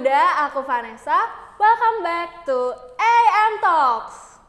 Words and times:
muda, 0.00 0.48
aku 0.48 0.64
Vanessa. 0.64 1.28
Welcome 1.60 2.00
back 2.00 2.48
to 2.48 2.72
AM 2.96 3.52
Talks. 3.60 4.40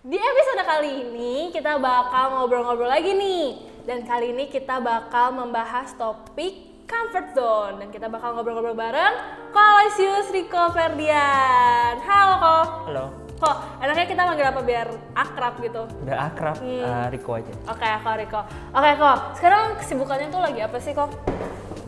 Di 0.00 0.16
episode 0.16 0.64
kali 0.64 1.04
ini 1.04 1.52
kita 1.52 1.76
bakal 1.76 2.40
ngobrol-ngobrol 2.40 2.88
lagi 2.88 3.12
nih. 3.12 3.68
Dan 3.84 4.08
kali 4.08 4.32
ini 4.32 4.48
kita 4.48 4.80
bakal 4.80 5.44
membahas 5.44 5.92
topik 6.00 6.88
comfort 6.88 7.36
zone 7.36 7.84
dan 7.84 7.92
kita 7.92 8.08
bakal 8.08 8.32
ngobrol-ngobrol 8.32 8.80
bareng 8.80 9.12
Kolosius 9.52 10.32
Rico 10.32 10.72
Ferdian. 10.72 12.00
Halo 12.00 12.34
Ko. 12.40 12.56
Halo, 12.88 13.25
Kok, 13.36 13.56
enaknya 13.78 14.06
kita 14.06 14.22
manggil 14.24 14.46
apa 14.46 14.60
biar 14.60 14.88
akrab 15.12 15.60
gitu? 15.60 15.82
udah 16.02 16.18
akrab, 16.26 16.56
eh, 16.58 17.06
Riko 17.12 17.36
aja. 17.36 17.52
Oke, 17.68 17.84
Ko 17.84 18.10
Rico. 18.14 18.40
Oke, 18.72 18.90
Ko. 18.96 19.10
Sekarang 19.34 19.62
kesibukannya 19.76 20.28
tuh 20.28 20.40
lagi 20.40 20.60
apa 20.60 20.78
sih, 20.80 20.92
Ko? 20.92 21.04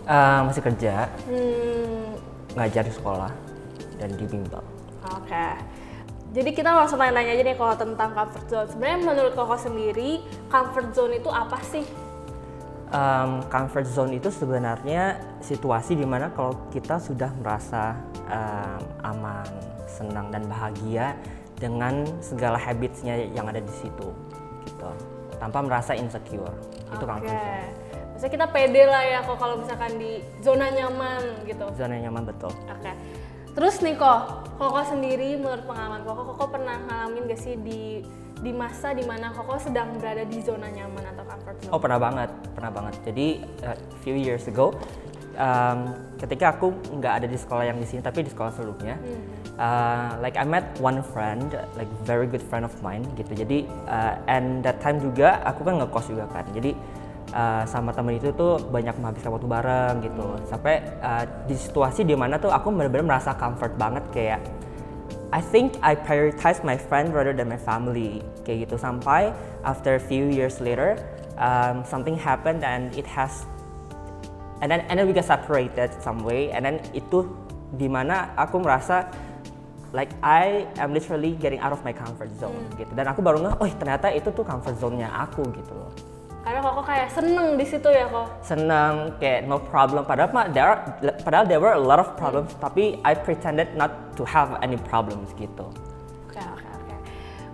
Eh, 0.05 0.41
masih 0.45 0.61
kerja, 0.63 1.09
Hmm, 1.25 2.17
ngajar 2.53 2.85
di 2.85 2.93
sekolah, 2.93 3.33
dan 3.97 4.13
di 4.13 4.25
bimbel. 4.25 4.61
oke. 5.01 5.47
Jadi 6.29 6.51
kita 6.53 6.69
langsung 6.69 7.01
tanya-tanya 7.01 7.33
aja 7.33 7.43
nih 7.43 7.57
kalau 7.57 7.73
tentang 7.73 8.13
comfort 8.13 8.45
zone. 8.47 8.69
Sebenarnya 8.69 8.99
menurut 9.03 9.33
Koko 9.33 9.57
sendiri, 9.57 10.21
comfort 10.47 10.93
zone 10.93 11.17
itu 11.17 11.33
apa 11.33 11.57
sih? 11.65 11.89
Em, 12.89 13.41
comfort 13.49 13.85
zone 13.85 14.13
itu 14.15 14.29
sebenarnya 14.29 15.17
situasi 15.41 15.93
di 15.93 16.05
mana 16.05 16.29
kalau 16.29 16.57
kita 16.69 16.97
sudah 16.97 17.33
merasa 17.35 17.97
em, 18.27 18.77
aman, 19.03 19.49
senang 19.89 20.29
dan 20.29 20.45
bahagia 20.47 21.17
dengan 21.59 22.07
segala 22.23 22.61
habitsnya 22.61 23.19
yang 23.35 23.49
ada 23.49 23.59
di 23.59 23.75
situ, 23.75 24.15
gitu. 24.69 24.91
Tanpa 25.41 25.65
merasa 25.65 25.97
insecure, 25.97 26.55
itu 26.93 27.03
comfort 27.03 27.33
zone. 27.33 27.67
Maksudnya 28.19 28.33
kita 28.35 28.47
pede 28.51 28.83
lah 28.83 29.03
ya 29.07 29.19
kok 29.23 29.39
kalau 29.39 29.55
misalkan 29.63 29.95
di 29.95 30.23
zona 30.43 30.71
nyaman 30.75 31.47
gitu. 31.47 31.67
Zona 31.79 31.97
nyaman 32.03 32.27
betul. 32.27 32.51
Oke. 32.67 32.91
Terus 33.55 33.79
nih 33.83 33.95
kok, 33.99 34.51
Koko 34.59 34.83
sendiri 34.87 35.39
menurut 35.39 35.67
pengalaman 35.67 36.03
Koko, 36.03 36.35
Koko 36.35 36.51
pernah 36.51 36.79
ngalamin 36.83 37.31
gak 37.31 37.39
sih 37.43 37.55
di 37.59 38.03
di 38.39 38.51
masa 38.55 38.95
di 38.95 39.03
mana 39.03 39.35
Koko 39.35 39.59
sedang 39.59 39.99
berada 39.99 40.23
di 40.27 40.39
zona 40.43 40.71
nyaman 40.71 41.15
atau 41.15 41.27
comfort 41.27 41.57
zone? 41.63 41.71
Oh 41.75 41.79
pernah 41.83 41.99
banget, 41.99 42.31
pernah 42.55 42.71
banget. 42.75 42.95
Jadi 43.07 43.27
uh, 43.67 43.79
few 44.03 44.15
years 44.19 44.47
ago, 44.51 44.75
um, 45.39 45.95
ketika 46.19 46.59
aku 46.59 46.75
nggak 46.99 47.23
ada 47.23 47.27
di 47.31 47.39
sekolah 47.39 47.71
yang 47.71 47.79
di 47.79 47.87
sini, 47.87 48.03
tapi 48.03 48.27
di 48.27 48.31
sekolah 48.31 48.51
sebelumnya, 48.51 48.99
uh, 49.59 50.17
like 50.23 50.39
I 50.39 50.47
met 50.47 50.79
one 50.81 51.03
friend, 51.03 51.53
like 51.77 51.91
very 52.07 52.25
good 52.31 52.43
friend 52.43 52.65
of 52.65 52.75
mine, 52.81 53.05
gitu. 53.19 53.35
Jadi 53.35 53.69
uh, 53.91 54.17
and 54.31 54.63
that 54.65 54.81
time 54.81 55.03
juga 55.03 55.43
aku 55.45 55.67
kan 55.67 55.83
ngekos 55.83 56.07
juga 56.09 56.25
kan. 56.31 56.47
Jadi 56.55 56.73
uh, 57.35 57.63
sama 57.67 57.91
temen 57.93 58.17
itu 58.17 58.33
tuh 58.33 58.63
banyak 58.71 58.95
menghabiskan 58.97 59.31
waktu 59.35 59.49
bareng 59.51 59.95
gitu. 60.01 60.27
Sampai 60.49 60.81
uh, 61.03 61.27
di 61.45 61.59
situasi 61.59 62.07
di 62.07 62.15
mana 62.15 62.39
tuh 62.39 62.55
aku 62.55 62.71
benar-benar 62.73 63.19
merasa 63.19 63.35
comfort 63.37 63.75
banget 63.77 64.07
kayak 64.15 64.41
I 65.29 65.45
think 65.45 65.77
I 65.85 65.93
prioritize 65.93 66.65
my 66.65 66.81
friend 66.81 67.13
rather 67.13 67.37
than 67.37 67.53
my 67.53 67.61
family 67.61 68.25
kayak 68.49 68.65
gitu 68.65 68.81
sampai 68.81 69.29
after 69.61 70.01
a 70.01 70.03
few 70.03 70.33
years 70.33 70.57
later 70.57 70.97
um, 71.37 71.85
something 71.85 72.17
happened 72.17 72.65
and 72.65 72.97
it 72.97 73.05
has 73.05 73.45
and 74.65 74.73
then 74.73 74.89
and 74.89 74.97
then 74.97 75.05
we 75.05 75.13
got 75.13 75.29
separated 75.29 75.93
some 76.01 76.25
way 76.25 76.49
and 76.49 76.65
then 76.65 76.81
itu 76.97 77.29
di 77.77 77.93
mana 77.93 78.33
aku 78.41 78.65
merasa 78.65 79.05
like 79.97 80.13
I 80.21 80.69
am 80.77 80.93
literally 80.93 81.33
getting 81.41 81.61
out 81.61 81.73
of 81.73 81.81
my 81.81 81.97
comfort 81.97 82.29
zone 82.37 82.61
gitu 82.77 82.93
dan 82.93 83.09
aku 83.09 83.25
baru 83.25 83.41
ngeh 83.41 83.55
oh 83.57 83.69
ternyata 83.77 84.13
itu 84.13 84.29
tuh 84.31 84.45
comfort 84.45 84.77
zone-nya 84.77 85.09
aku 85.09 85.45
gitu 85.53 85.73
loh 85.75 85.93
Karena 86.39 86.65
Koko 86.65 86.81
kayak 86.81 87.13
seneng 87.13 87.61
di 87.61 87.67
situ 87.69 87.93
ya 87.93 88.09
kok. 88.09 88.41
senang 88.41 89.13
kayak 89.21 89.45
no 89.45 89.61
problem 89.61 90.09
padahal 90.09 90.33
mah 90.33 90.49
there 90.49 90.65
are, 90.65 90.81
padahal 91.21 91.45
there 91.45 91.61
were 91.61 91.77
a 91.77 91.83
lot 91.83 92.01
of 92.01 92.17
problems 92.17 92.57
tapi 92.57 92.97
I 93.05 93.13
pretended 93.13 93.77
not 93.77 94.17
to 94.17 94.25
have 94.25 94.57
any 94.65 94.81
problems 94.81 95.29
gitu 95.37 95.69
Oke 96.25 96.41
oke 96.41 96.65
oke. 96.65 96.95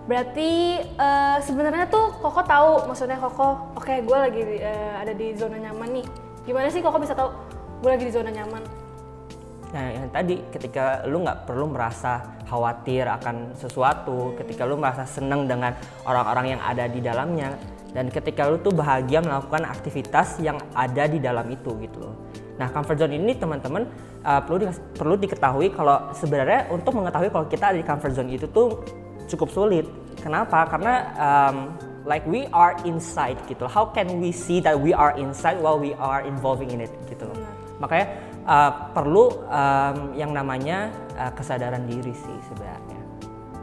Berarti 0.07 0.51
eh, 0.85 1.37
sebenarnya 1.43 1.91
tuh 1.91 2.15
Koko 2.23 2.47
tahu 2.47 2.87
maksudnya 2.87 3.19
Koko, 3.19 3.75
oke 3.75 3.95
gue 3.99 4.19
lagi 4.21 4.43
eh, 4.63 4.95
ada 4.95 5.11
di 5.11 5.35
zona 5.35 5.59
nyaman 5.59 5.91
nih. 5.91 6.07
Gimana 6.47 6.71
sih 6.71 6.79
Koko 6.79 7.03
bisa 7.03 7.19
tahu 7.19 7.35
gue 7.83 7.91
lagi 7.91 8.05
di 8.07 8.15
zona 8.15 8.31
nyaman? 8.31 8.63
Nah, 9.75 9.91
yang 9.91 10.07
tadi 10.15 10.39
ketika 10.55 11.03
lu 11.11 11.27
nggak 11.27 11.51
perlu 11.51 11.67
merasa 11.67 12.23
khawatir 12.47 13.11
akan 13.11 13.59
sesuatu, 13.59 14.39
ketika 14.39 14.63
lu 14.63 14.79
merasa 14.79 15.03
senang 15.03 15.51
dengan 15.51 15.75
orang-orang 16.07 16.55
yang 16.55 16.63
ada 16.63 16.87
di 16.87 17.03
dalamnya, 17.03 17.59
dan 17.91 18.07
ketika 18.07 18.47
lu 18.47 18.63
tuh 18.63 18.71
bahagia 18.71 19.19
melakukan 19.19 19.67
aktivitas 19.67 20.39
yang 20.39 20.63
ada 20.79 21.11
di 21.11 21.19
dalam 21.19 21.51
itu 21.51 21.75
gitu 21.83 21.99
loh. 22.07 22.15
Nah, 22.55 22.71
comfort 22.71 23.03
zone 23.03 23.19
ini 23.19 23.35
teman-teman 23.35 23.83
uh, 24.23 24.39
perlu 24.47 24.63
di- 24.63 24.83
perlu 24.95 25.15
diketahui 25.19 25.75
kalau 25.75 26.15
sebenarnya 26.15 26.71
untuk 26.71 26.95
mengetahui 26.95 27.35
kalau 27.35 27.47
kita 27.51 27.75
ada 27.75 27.79
di 27.79 27.83
comfort 27.83 28.15
zone 28.15 28.31
itu 28.31 28.47
tuh 28.55 28.79
cukup 29.27 29.51
sulit. 29.51 29.87
Kenapa? 30.23 30.71
Karena 30.71 30.95
um, 31.19 31.75
like 32.07 32.23
we 32.31 32.47
are 32.55 32.79
inside 32.87 33.35
gitu. 33.51 33.67
How 33.67 33.91
can 33.91 34.23
we 34.23 34.31
see 34.31 34.63
that 34.63 34.79
we 34.79 34.95
are 34.95 35.19
inside 35.19 35.59
while 35.59 35.83
we 35.83 35.99
are 35.99 36.23
involving 36.23 36.71
in 36.71 36.87
it 36.87 36.95
gitu 37.11 37.27
loh. 37.27 37.39
Makanya 37.83 38.07
uh, 38.45 38.73
perlu 38.93 39.45
um, 39.49 39.97
yang 40.15 40.31
namanya 40.31 40.93
uh, 41.17 41.33
kesadaran 41.33 41.85
diri 41.89 42.13
sih 42.13 42.39
sebenarnya. 42.53 43.01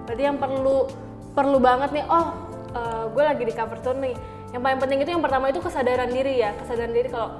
Berarti 0.06 0.24
yang 0.25 0.38
perlu 0.38 0.90
perlu 1.31 1.58
banget 1.64 1.96
nih, 1.96 2.06
oh 2.09 2.28
gue 3.12 3.24
lagi 3.24 3.44
di 3.44 3.52
comfort 3.52 3.84
zone 3.84 4.00
nih. 4.12 4.16
Yang 4.52 4.62
paling 4.64 4.80
penting 4.80 5.00
itu 5.03 5.09
yang 5.16 5.24
pertama 5.24 5.47
itu 5.47 5.59
kesadaran 5.64 6.12
diri 6.12 6.40
ya, 6.40 6.52
kesadaran 6.56 6.92
diri 6.92 7.08
kalau 7.08 7.36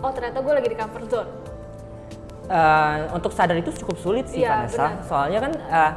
oh 0.00 0.12
ternyata 0.12 0.40
gue 0.44 0.52
lagi 0.56 0.68
di 0.68 0.76
comfort 0.76 1.06
zone. 1.08 1.30
Uh, 2.50 3.06
untuk 3.14 3.30
sadar 3.30 3.54
itu 3.54 3.70
cukup 3.78 3.96
sulit 4.02 4.26
sih 4.26 4.42
Iya, 4.42 4.66
Vanessa. 4.66 4.74
benar. 4.74 5.06
Soalnya 5.06 5.38
kan, 5.38 5.52
uh, 5.70 5.92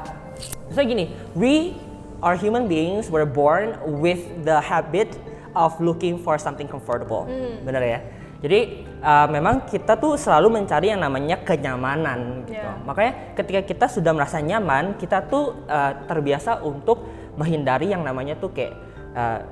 misalnya 0.69 0.87
gini, 0.93 1.05
we 1.33 1.73
are 2.21 2.37
human 2.37 2.69
beings, 2.69 3.09
were 3.09 3.25
born 3.25 3.73
with 3.99 4.21
the 4.45 4.61
habit 4.61 5.17
of 5.57 5.73
looking 5.81 6.21
for 6.21 6.37
something 6.37 6.69
comfortable, 6.69 7.25
bener 7.65 7.81
ya. 7.81 7.99
Jadi 8.45 8.85
uh, 9.03 9.27
memang 9.27 9.67
kita 9.67 9.99
tuh 9.99 10.15
selalu 10.15 10.63
mencari 10.63 10.95
yang 10.95 11.03
namanya 11.03 11.43
kenyamanan 11.43 12.47
gitu. 12.47 12.63
Iya. 12.63 12.81
Makanya 12.87 13.13
ketika 13.35 13.61
kita 13.67 13.85
sudah 13.91 14.11
merasa 14.15 14.39
nyaman, 14.39 14.95
kita 14.95 15.27
tuh 15.27 15.67
uh, 15.67 15.91
terbiasa 16.07 16.63
untuk 16.63 17.03
menghindari 17.35 17.91
yang 17.91 18.01
namanya 18.01 18.39
tuh 18.39 18.55
kayak 18.55 18.73
uh, 19.13 19.43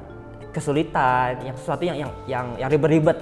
kesulitan, 0.55 1.43
yang 1.43 1.55
sesuatu 1.59 1.83
yang 1.83 1.97
yang 1.99 2.11
yang, 2.25 2.45
yang 2.57 2.69
ribet-ribet 2.71 3.19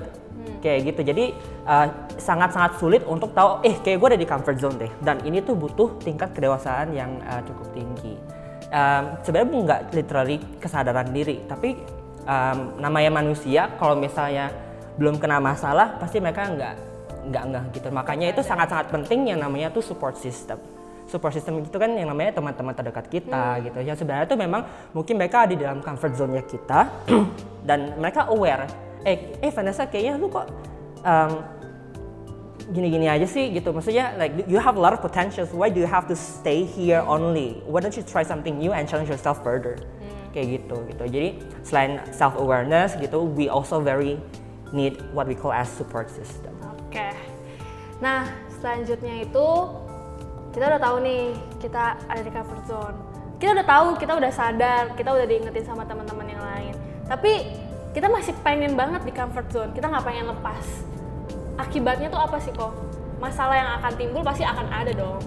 kayak 0.59 0.91
gitu. 0.93 1.01
Jadi 1.13 1.25
uh, 1.67 1.87
sangat-sangat 2.17 2.77
sulit 2.77 3.01
untuk 3.05 3.31
tahu, 3.33 3.63
eh 3.63 3.75
kayak 3.79 3.97
gue 3.97 4.07
ada 4.15 4.19
di 4.19 4.27
comfort 4.27 4.57
zone 4.59 4.77
deh. 4.77 4.91
Dan 5.01 5.21
ini 5.25 5.41
tuh 5.41 5.55
butuh 5.57 5.99
tingkat 6.01 6.31
kedewasaan 6.35 6.93
yang 6.93 7.17
uh, 7.25 7.41
cukup 7.43 7.67
tinggi. 7.73 8.15
Um, 8.69 9.17
Sebenarnya 9.25 9.49
nggak 9.65 9.81
literally 9.97 10.37
kesadaran 10.61 11.09
diri, 11.09 11.41
tapi 11.49 11.73
um, 12.29 12.77
namanya 12.77 13.09
manusia 13.17 13.73
kalau 13.81 13.97
misalnya 13.97 14.53
belum 14.99 15.15
kena 15.15 15.39
masalah, 15.39 15.95
pasti 15.95 16.19
mereka 16.19 16.51
nggak 16.51 16.75
nggak 17.31 17.43
nggak 17.47 17.63
gitu. 17.79 17.87
Makanya 17.89 18.27
itu 18.35 18.41
sangat-sangat 18.43 18.91
penting 18.91 19.31
yang 19.31 19.39
namanya 19.39 19.71
tuh 19.71 19.79
support 19.79 20.19
system. 20.19 20.59
Support 21.09 21.33
system 21.33 21.63
itu 21.63 21.73
kan 21.79 21.89
yang 21.95 22.11
namanya 22.11 22.37
teman-teman 22.37 22.75
terdekat 22.75 23.07
kita 23.07 23.63
gitu. 23.65 23.79
Yang 23.81 24.03
sebenarnya 24.03 24.27
tuh 24.29 24.37
memang 24.37 24.61
mungkin 24.93 25.15
mereka 25.17 25.47
ada 25.47 25.53
di 25.55 25.63
dalam 25.63 25.79
comfort 25.81 26.13
zone-nya 26.13 26.43
kita 26.45 26.91
dan 27.67 27.97
mereka 27.97 28.29
aware. 28.29 28.67
Eh, 29.07 29.39
eh 29.39 29.49
Vanessa 29.49 29.87
kayaknya 29.87 30.19
lu 30.19 30.27
kok 30.27 30.45
um, 31.01 31.31
gini-gini 32.69 33.09
aja 33.09 33.25
sih 33.25 33.49
gitu. 33.49 33.73
Maksudnya 33.73 34.13
like 34.21 34.45
you 34.45 34.61
have 34.61 34.77
a 34.77 34.81
lot 34.81 34.93
of 34.93 35.01
potentials. 35.01 35.49
Why 35.49 35.73
do 35.73 35.81
you 35.81 35.89
have 35.89 36.05
to 36.11 36.15
stay 36.15 36.61
here 36.61 37.01
only? 37.07 37.63
Why 37.65 37.81
don't 37.81 37.95
you 37.95 38.05
try 38.05 38.21
something 38.21 38.59
new 38.61 38.75
and 38.75 38.85
challenge 38.85 39.09
yourself 39.09 39.41
further? 39.41 39.81
Kayak 40.29 40.61
gitu 40.61 40.77
gitu. 40.93 41.03
Jadi 41.09 41.29
selain 41.65 41.97
self 42.13 42.37
awareness 42.37 42.93
gitu, 43.01 43.25
we 43.25 43.49
also 43.49 43.81
very 43.81 44.21
need 44.71 45.01
what 45.15 45.25
we 45.25 45.35
call 45.35 45.53
as 45.53 45.69
support 45.69 46.09
system. 46.09 46.53
Oke. 46.87 47.13
Nah, 47.99 48.27
selanjutnya 48.59 49.27
itu 49.27 49.47
kita 50.49 50.65
udah 50.65 50.81
tahu 50.81 50.97
nih 51.05 51.23
kita 51.61 51.99
ada 52.09 52.21
di 52.21 52.31
comfort 52.31 52.63
zone. 52.65 52.97
Kita 53.39 53.55
udah 53.55 53.67
tahu, 53.67 53.87
kita 53.95 54.13
udah 54.19 54.31
sadar, 54.33 54.83
kita 54.99 55.09
udah 55.15 55.25
diingetin 55.27 55.63
sama 55.63 55.87
teman-teman 55.87 56.27
yang 56.27 56.43
lain. 56.43 56.73
Tapi 57.07 57.55
kita 57.95 58.11
masih 58.11 58.35
pengen 58.43 58.75
banget 58.75 59.01
di 59.07 59.11
comfort 59.15 59.47
zone. 59.49 59.71
Kita 59.71 59.87
nggak 59.87 60.05
pengen 60.05 60.25
lepas. 60.31 60.65
Akibatnya 61.59 62.07
tuh 62.11 62.19
apa 62.19 62.37
sih 62.39 62.51
kok? 62.51 62.71
Masalah 63.19 63.55
yang 63.55 63.69
akan 63.79 63.91
timbul 63.99 64.23
pasti 64.23 64.43
akan 64.43 64.67
ada 64.71 64.91
dong. 64.95 65.19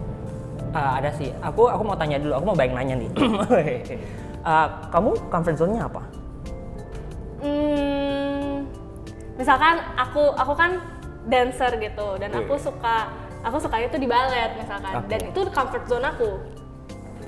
Ah, 0.73 0.97
ada 1.01 1.13
sih. 1.13 1.29
Aku 1.45 1.69
aku 1.69 1.83
mau 1.85 1.97
tanya 1.97 2.17
dulu. 2.17 2.33
Aku 2.41 2.45
mau 2.53 2.57
bayang 2.57 2.77
nanya 2.77 2.95
nih. 2.97 3.11
Ah, 4.45 4.67
kamu 4.93 5.17
comfort 5.29 5.57
zone-nya 5.61 5.89
apa? 5.89 6.03
Hmm, 7.43 8.02
misalkan 9.43 9.83
aku 9.99 10.31
aku 10.39 10.55
kan 10.55 10.79
dancer 11.27 11.75
gitu 11.83 12.15
dan 12.23 12.31
aku 12.31 12.55
suka 12.63 13.11
aku 13.43 13.59
suka 13.59 13.83
itu 13.83 13.99
di 13.99 14.07
ballet 14.07 14.55
misalkan. 14.55 15.03
Oke. 15.03 15.11
dan 15.11 15.21
itu 15.27 15.41
comfort 15.51 15.85
zone 15.91 16.07
aku. 16.07 16.31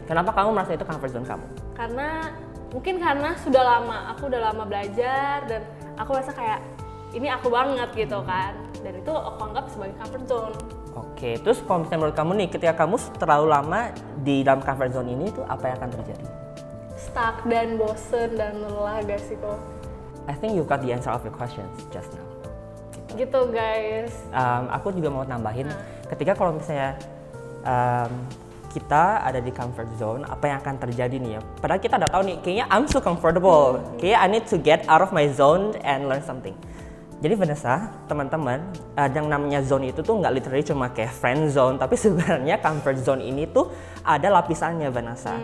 Kenapa 0.07 0.31
kamu 0.31 0.55
merasa 0.55 0.79
itu 0.79 0.87
comfort 0.87 1.11
zone 1.11 1.27
kamu? 1.27 1.47
karena 1.75 2.31
mungkin 2.71 3.03
karena 3.03 3.35
sudah 3.43 3.63
lama 3.67 4.15
aku 4.15 4.31
udah 4.31 4.41
lama 4.47 4.63
belajar 4.63 5.43
dan 5.51 5.67
aku 5.99 6.15
rasa 6.15 6.31
kayak 6.31 6.63
ini 7.11 7.27
aku 7.27 7.51
banget 7.51 7.91
gitu 7.99 8.23
kan. 8.23 8.55
Dan 8.79 9.01
itu 9.01 9.11
aku 9.11 9.39
anggap 9.49 9.67
sebagai 9.73 9.97
comfort 9.99 10.25
zone. 10.31 10.57
Oke, 10.95 11.41
terus 11.43 11.59
kalau 11.67 11.83
misalnya 11.83 11.99
menurut 12.07 12.17
kamu 12.21 12.31
nih, 12.39 12.49
ketika 12.55 12.75
kamu 12.85 12.97
terlalu 13.19 13.47
lama 13.51 13.81
di 14.23 14.47
dalam 14.47 14.63
comfort 14.63 14.93
zone 14.95 15.11
ini 15.11 15.27
tuh 15.35 15.43
apa 15.51 15.73
yang 15.73 15.77
akan 15.83 15.91
terjadi? 15.99 16.27
stuck 17.15 17.47
dan 17.47 17.79
bosen 17.79 18.35
dan 18.35 18.59
lelah 18.59 18.99
gak 19.07 19.23
sih 19.23 19.39
kok 19.39 19.55
I 20.25 20.35
think 20.37 20.57
you 20.57 20.65
got 20.65 20.81
the 20.81 20.93
answer 20.93 21.13
of 21.13 21.21
your 21.23 21.35
questions 21.35 21.71
just 21.93 22.13
now. 22.17 22.25
gitu 23.15 23.47
guys 23.55 24.11
Um, 24.35 24.67
aku 24.75 24.91
juga 24.91 25.07
mau 25.07 25.23
nambahin, 25.23 25.71
ketika 26.11 26.35
kalau 26.35 26.59
misalnya 26.59 26.99
um, 27.63 28.11
kita 28.75 29.23
ada 29.23 29.39
di 29.39 29.55
comfort 29.55 29.87
zone, 29.95 30.27
apa 30.27 30.51
yang 30.51 30.59
akan 30.59 30.75
terjadi 30.83 31.17
nih 31.23 31.39
ya? 31.39 31.41
Padahal 31.63 31.79
kita 31.79 31.95
udah 32.03 32.11
tahu 32.11 32.23
nih, 32.27 32.37
kayaknya 32.43 32.67
I'm 32.67 32.91
so 32.91 32.99
comfortable, 32.99 33.79
kayaknya 34.03 34.19
I 34.19 34.27
need 34.27 34.47
to 34.51 34.59
get 34.59 34.83
out 34.91 34.99
of 34.99 35.15
my 35.15 35.31
zone 35.31 35.79
and 35.87 36.11
learn 36.11 36.27
something. 36.27 36.59
Jadi 37.23 37.39
Vanessa, 37.39 37.95
teman-teman, 38.11 38.59
uh, 38.99 39.09
yang 39.09 39.31
namanya 39.31 39.63
zone 39.63 39.95
itu 39.95 40.03
tuh 40.03 40.19
nggak 40.19 40.35
literally 40.35 40.67
cuma 40.67 40.91
kayak 40.91 41.15
friend 41.15 41.55
zone, 41.55 41.79
tapi 41.79 41.95
sebenarnya 42.03 42.59
comfort 42.59 42.99
zone 42.99 43.23
ini 43.23 43.47
tuh 43.47 43.71
ada 44.03 44.27
lapisannya 44.43 44.91
Vanessa. 44.91 45.39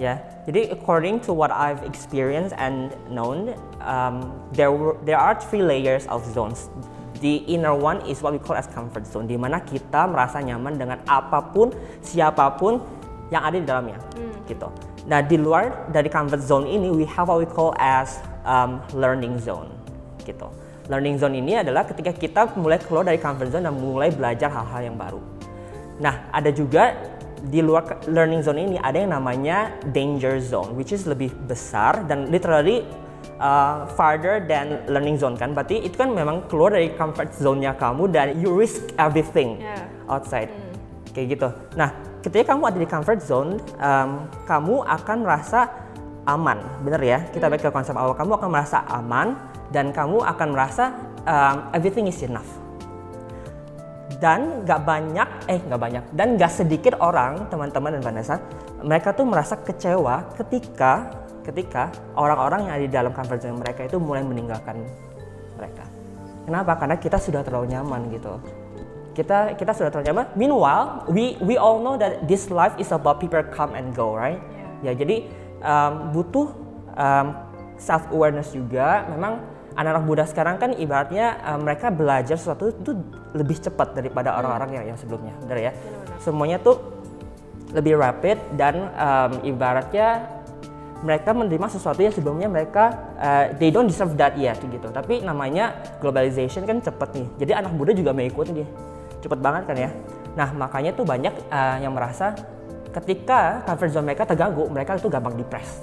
Ya, 0.00 0.16
jadi 0.48 0.72
according 0.72 1.20
to 1.28 1.36
what 1.36 1.52
I've 1.52 1.84
experienced 1.84 2.56
and 2.56 2.88
known, 3.12 3.52
um, 3.84 4.32
there 4.56 4.72
were, 4.72 4.96
there 5.04 5.20
are 5.20 5.36
three 5.36 5.60
layers 5.60 6.08
of 6.08 6.24
zones. 6.24 6.72
The 7.20 7.44
inner 7.44 7.76
one 7.76 8.00
is 8.08 8.24
what 8.24 8.32
we 8.32 8.40
call 8.40 8.56
as 8.56 8.64
comfort 8.64 9.04
zone, 9.04 9.28
di 9.28 9.36
mana 9.36 9.60
kita 9.60 10.08
merasa 10.08 10.40
nyaman 10.40 10.80
dengan 10.80 11.04
apa 11.04 11.44
pun, 11.52 11.68
siapa 12.00 12.48
pun 12.56 12.80
yang 13.28 13.44
ada 13.44 13.60
di 13.60 13.66
dalamnya, 13.68 14.00
gitu. 14.48 14.72
Nah, 15.04 15.20
di 15.20 15.36
luar 15.36 15.92
dari 15.92 16.08
comfort 16.08 16.40
zone 16.40 16.64
ini, 16.64 16.88
we 16.88 17.04
have 17.04 17.28
what 17.28 17.36
we 17.36 17.44
call 17.44 17.76
as 17.76 18.24
um, 18.48 18.80
learning 18.96 19.36
zone, 19.36 19.68
gitu. 20.24 20.48
Learning 20.88 21.20
zone 21.20 21.36
ini 21.36 21.60
adalah 21.60 21.84
ketika 21.84 22.16
kita 22.16 22.56
mulai 22.56 22.80
keluar 22.80 23.04
dari 23.04 23.20
comfort 23.20 23.52
zone 23.52 23.68
dan 23.68 23.76
mulai 23.76 24.08
belajar 24.08 24.48
hal-hal 24.48 24.80
yang 24.80 24.96
baru. 24.96 25.20
Nah, 26.00 26.24
ada 26.32 26.48
juga 26.48 26.96
di 27.48 27.64
luar 27.64 28.04
learning 28.04 28.44
zone 28.44 28.60
ini 28.60 28.76
ada 28.76 29.00
yang 29.00 29.16
namanya 29.16 29.72
danger 29.96 30.36
zone, 30.42 30.76
which 30.76 30.92
is 30.92 31.08
lebih 31.08 31.32
besar 31.48 32.04
dan 32.04 32.28
literally 32.28 32.84
uh, 33.40 33.88
farther 33.96 34.44
than 34.44 34.84
learning 34.92 35.16
zone 35.16 35.34
kan. 35.40 35.56
Berarti 35.56 35.80
itu 35.80 35.96
kan 35.96 36.12
memang 36.12 36.44
keluar 36.52 36.76
dari 36.76 36.92
comfort 36.92 37.32
zone-nya 37.32 37.72
kamu 37.80 38.12
dan 38.12 38.36
you 38.36 38.52
risk 38.52 38.92
everything 39.00 39.56
Yeah. 39.60 39.88
outside. 40.08 40.52
Kayak 41.10 41.26
gitu. 41.38 41.48
Nah, 41.74 41.90
ketika 42.20 42.54
kamu 42.54 42.62
ada 42.70 42.78
di 42.78 42.88
comfort 42.88 43.20
zone, 43.24 43.58
um, 43.80 44.28
kamu 44.44 44.84
akan 44.84 45.18
merasa 45.24 45.66
aman, 46.28 46.60
bener 46.84 47.02
ya? 47.02 47.18
Kita 47.32 47.48
balik 47.48 47.66
ke 47.66 47.72
konsep 47.72 47.96
awal, 47.96 48.14
kamu 48.14 48.36
akan 48.36 48.48
merasa 48.52 48.84
aman 48.86 49.34
dan 49.74 49.90
kamu 49.90 50.22
akan 50.22 50.48
merasa 50.54 50.94
um, 51.24 51.56
everything 51.74 52.06
is 52.06 52.20
enough 52.22 52.69
dan 54.20 54.62
nggak 54.68 54.80
banyak 54.84 55.28
eh 55.48 55.58
nggak 55.64 55.80
banyak. 55.80 56.04
Dan 56.12 56.36
nggak 56.36 56.52
sedikit 56.52 56.94
orang 57.00 57.48
teman-teman 57.48 57.96
dan 57.98 58.02
Vanessa 58.04 58.36
mereka 58.84 59.16
tuh 59.16 59.24
merasa 59.24 59.56
kecewa 59.56 60.36
ketika 60.36 61.08
ketika 61.40 61.88
orang-orang 62.14 62.68
yang 62.68 62.72
ada 62.76 62.84
di 62.84 62.92
dalam 62.92 63.12
comfort 63.16 63.40
zone 63.40 63.58
mereka 63.58 63.88
itu 63.88 63.96
mulai 63.96 64.20
meninggalkan 64.20 64.84
mereka. 65.56 65.84
Kenapa? 66.44 66.72
Karena 66.76 66.96
kita 67.00 67.16
sudah 67.16 67.40
terlalu 67.40 67.72
nyaman 67.72 68.12
gitu. 68.12 68.36
Kita 69.16 69.56
kita 69.56 69.72
sudah 69.74 69.88
terlalu 69.90 70.06
nyaman. 70.12 70.26
Meanwhile 70.36 71.08
we 71.08 71.40
we 71.40 71.56
all 71.56 71.80
know 71.80 71.96
that 71.96 72.28
this 72.28 72.52
life 72.52 72.76
is 72.76 72.92
about 72.92 73.18
people 73.18 73.40
come 73.50 73.72
and 73.72 73.92
go 73.96 74.12
right? 74.12 74.40
Ya 74.84 74.92
jadi 74.92 75.28
um, 75.64 76.12
butuh 76.12 76.52
self 77.80 78.04
awareness 78.12 78.52
juga. 78.52 79.08
Memang 79.08 79.40
anak-anak 79.78 80.04
muda 80.06 80.24
sekarang 80.26 80.56
kan 80.58 80.74
ibaratnya 80.74 81.38
uh, 81.42 81.58
mereka 81.58 81.90
belajar 81.94 82.34
sesuatu 82.34 82.70
itu 82.70 82.92
lebih 83.34 83.62
cepat 83.62 83.94
daripada 83.94 84.34
orang-orang 84.34 84.80
yang, 84.80 84.84
yang 84.94 84.98
sebelumnya, 84.98 85.34
benar 85.46 85.70
ya? 85.70 85.72
Semuanya 86.18 86.58
tuh 86.58 86.78
lebih 87.70 87.94
rapid 87.98 88.38
dan 88.58 88.90
um, 88.98 89.32
ibaratnya 89.46 90.26
mereka 91.00 91.32
menerima 91.32 91.66
sesuatu 91.72 92.02
yang 92.04 92.12
sebelumnya 92.12 92.48
mereka 92.50 92.92
uh, 93.16 93.44
they 93.56 93.72
don't 93.72 93.88
deserve 93.88 94.12
that 94.20 94.36
yet 94.36 94.60
gitu. 94.60 94.90
Tapi 94.92 95.24
namanya 95.24 95.72
globalization 96.02 96.68
kan 96.68 96.82
cepet 96.82 97.08
nih. 97.16 97.26
Jadi 97.46 97.52
anak 97.56 97.72
muda 97.72 97.96
juga 97.96 98.12
mengikuti 98.12 98.52
dia. 98.52 98.68
Cepet 99.24 99.38
banget 99.40 99.64
kan 99.64 99.76
ya. 99.78 99.90
Nah, 100.36 100.48
makanya 100.54 100.92
tuh 100.92 101.08
banyak 101.08 101.32
uh, 101.48 101.76
yang 101.80 101.96
merasa 101.96 102.36
ketika 102.90 103.64
comfort 103.64 103.90
zone 103.90 104.06
mereka 104.12 104.28
terganggu, 104.28 104.66
mereka 104.68 104.98
itu 104.98 105.08
gampang 105.08 105.34
depres. 105.38 105.82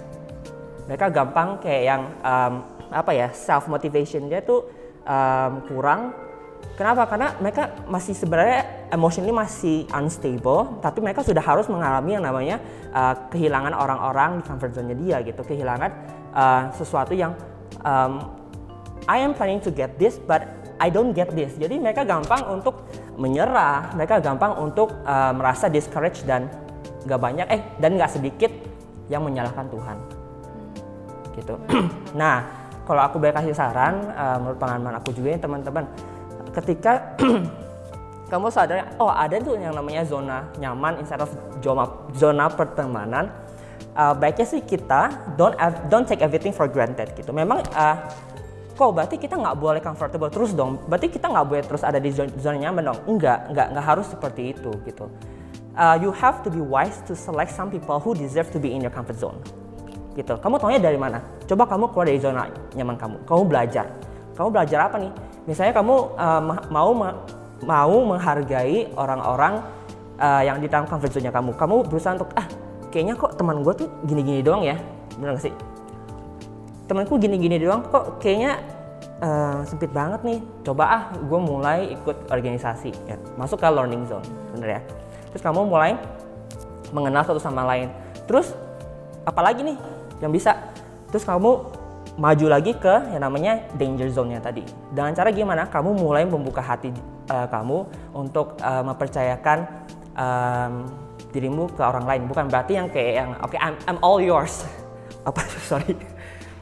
Mereka 0.85 1.11
gampang 1.11 1.59
kayak 1.59 1.83
yang 1.83 2.01
um, 2.21 2.53
apa 2.91 3.11
ya 3.11 3.27
self 3.35 3.67
motivationnya 3.67 4.43
tuh 4.43 4.67
um, 5.03 5.63
kurang. 5.67 6.13
Kenapa? 6.77 7.09
Karena 7.09 7.33
mereka 7.41 7.73
masih 7.89 8.13
sebenarnya 8.13 8.89
emotionally 8.93 9.33
masih 9.33 9.85
unstable, 9.93 10.77
tapi 10.81 11.01
mereka 11.01 11.25
sudah 11.25 11.41
harus 11.41 11.65
mengalami 11.69 12.17
yang 12.17 12.25
namanya 12.25 12.61
uh, 12.93 13.13
kehilangan 13.33 13.73
orang-orang 13.73 14.41
di 14.41 14.43
comfort 14.45 14.73
zone-nya 14.77 14.97
dia 14.97 15.17
gitu, 15.25 15.41
kehilangan 15.41 15.89
uh, 16.33 16.69
sesuatu 16.77 17.17
yang 17.17 17.33
um, 17.81 18.29
I 19.09 19.21
am 19.21 19.33
planning 19.33 19.61
to 19.65 19.73
get 19.73 19.97
this, 19.97 20.21
but 20.21 20.45
I 20.77 20.93
don't 20.93 21.17
get 21.17 21.33
this. 21.33 21.57
Jadi 21.57 21.81
mereka 21.81 22.05
gampang 22.05 22.45
untuk 22.49 22.85
menyerah, 23.17 23.97
mereka 23.97 24.21
gampang 24.21 24.53
untuk 24.61 24.93
uh, 25.05 25.33
merasa 25.33 25.69
discouraged 25.69 26.29
dan 26.29 26.49
nggak 27.05 27.21
banyak 27.21 27.47
eh 27.49 27.61
dan 27.81 27.97
nggak 27.97 28.11
sedikit 28.11 28.51
yang 29.07 29.23
menyalahkan 29.23 29.65
Tuhan 29.71 29.97
gitu. 31.37 31.55
nah, 32.21 32.66
kalau 32.87 33.03
aku 33.03 33.19
boleh 33.19 33.35
kasih 33.35 33.51
saran, 33.51 33.99
uh, 34.15 34.39
menurut 34.39 34.55
pengalaman 34.55 34.95
aku 35.03 35.11
juga 35.11 35.35
ya 35.35 35.39
teman-teman, 35.43 35.83
ketika 36.55 37.19
kamu 38.31 38.47
sadar, 38.47 38.95
oh 38.95 39.11
ada 39.11 39.35
tuh 39.43 39.59
yang 39.59 39.75
namanya 39.75 40.07
zona 40.07 40.47
nyaman 40.55 41.03
instead 41.03 41.19
of 41.19 41.27
zona, 41.59 41.83
zona 42.15 42.47
pertemanan, 42.47 43.27
uh, 43.91 44.15
baiknya 44.15 44.47
sih 44.47 44.63
kita 44.63 45.35
don't 45.35 45.59
don't 45.91 46.07
take 46.07 46.23
everything 46.23 46.55
for 46.55 46.71
granted 46.71 47.11
gitu. 47.19 47.35
Memang 47.35 47.59
uh, 47.75 48.07
kok 48.71 48.95
berarti 48.95 49.19
kita 49.19 49.35
nggak 49.35 49.59
boleh 49.59 49.83
comfortable 49.83 50.31
terus 50.31 50.55
dong? 50.55 50.79
Berarti 50.87 51.11
kita 51.11 51.27
nggak 51.27 51.45
boleh 51.45 51.63
terus 51.67 51.83
ada 51.83 51.99
di 51.99 52.07
zona, 52.15 52.31
zona 52.39 52.55
nyaman 52.55 52.95
dong? 52.95 52.99
Enggak, 53.03 53.51
enggak, 53.51 53.67
enggak 53.75 53.85
harus 53.85 54.07
seperti 54.07 54.55
itu 54.55 54.71
gitu. 54.87 55.11
Uh, 55.75 55.99
you 55.99 56.09
have 56.09 56.39
to 56.39 56.49
be 56.49 56.63
wise 56.63 57.03
to 57.03 57.13
select 57.13 57.51
some 57.51 57.67
people 57.67 57.99
who 57.99 58.15
deserve 58.15 58.47
to 58.49 58.57
be 58.57 58.71
in 58.71 58.79
your 58.79 58.89
comfort 58.89 59.19
zone 59.19 59.37
gitu. 60.17 60.33
Kamu 60.41 60.57
taunya 60.57 60.81
dari 60.81 60.97
mana? 60.97 61.21
Coba 61.45 61.69
kamu 61.69 61.93
keluar 61.93 62.09
dari 62.09 62.17
zona 62.17 62.49
nyaman 62.73 62.97
kamu. 62.97 63.17
Kamu 63.29 63.41
belajar. 63.45 63.85
Kamu 64.33 64.49
belajar 64.49 64.89
apa 64.89 64.97
nih? 64.97 65.11
Misalnya 65.45 65.73
kamu 65.77 65.95
uh, 66.17 66.41
ma- 66.41 66.65
mau 66.73 66.91
ma- 66.97 67.17
mau 67.61 67.95
menghargai 68.05 68.93
orang-orang 68.97 69.61
uh, 70.17 70.41
yang 70.41 70.57
di 70.57 70.65
dalam 70.65 70.89
comfort 70.89 71.13
zone-nya 71.13 71.29
kamu. 71.29 71.53
Kamu 71.53 71.75
berusaha 71.85 72.17
untuk 72.17 72.33
ah 72.33 72.45
kayaknya 72.89 73.13
kok 73.13 73.37
teman 73.37 73.61
gue 73.61 73.73
tuh 73.77 73.87
gini-gini 74.09 74.41
doang 74.41 74.65
ya. 74.65 74.77
Bener 75.17 75.37
gak 75.37 75.45
sih? 75.49 75.53
Temanku 76.89 77.17
gini-gini 77.21 77.57
doang 77.61 77.85
kok 77.85 78.21
kayaknya 78.21 78.61
uh, 79.21 79.61
sempit 79.65 79.89
banget 79.93 80.21
nih. 80.25 80.39
Coba 80.65 80.83
ah 80.85 81.03
gue 81.13 81.39
mulai 81.41 81.93
ikut 81.93 82.29
organisasi 82.29 82.93
ya. 83.05 83.17
Masuk 83.37 83.61
ke 83.61 83.69
learning 83.69 84.05
zone. 84.05 84.25
Bener 84.53 84.77
ya? 84.77 84.81
Terus 85.33 85.41
kamu 85.41 85.65
mulai 85.65 85.97
mengenal 86.93 87.25
satu 87.25 87.41
sama 87.41 87.65
lain. 87.65 87.89
Terus 88.29 88.53
apalagi 89.27 89.65
nih 89.65 89.77
yang 90.21 90.31
bisa. 90.33 90.55
Terus 91.11 91.23
kamu 91.23 91.51
maju 92.17 92.45
lagi 92.49 92.73
ke 92.73 93.13
yang 93.13 93.21
namanya 93.21 93.61
danger 93.77 94.09
zone-nya 94.09 94.41
tadi. 94.41 94.65
Dengan 94.89 95.13
cara 95.13 95.29
gimana? 95.29 95.69
Kamu 95.69 95.93
mulai 95.93 96.25
membuka 96.25 96.59
hati 96.59 96.89
uh, 97.29 97.47
kamu 97.47 97.85
untuk 98.17 98.57
uh, 98.59 98.83
mempercayakan 98.83 99.57
um, 100.17 100.73
dirimu 101.29 101.69
ke 101.71 101.81
orang 101.85 102.09
lain. 102.09 102.21
Bukan 102.25 102.49
berarti 102.49 102.73
yang 102.75 102.89
kayak 102.89 103.13
yang 103.13 103.29
oke 103.39 103.57
I'm, 103.61 103.75
I'm 103.85 103.99
all 104.01 104.17
yours. 104.17 104.65
Apa 105.29 105.45
sorry. 105.69 105.93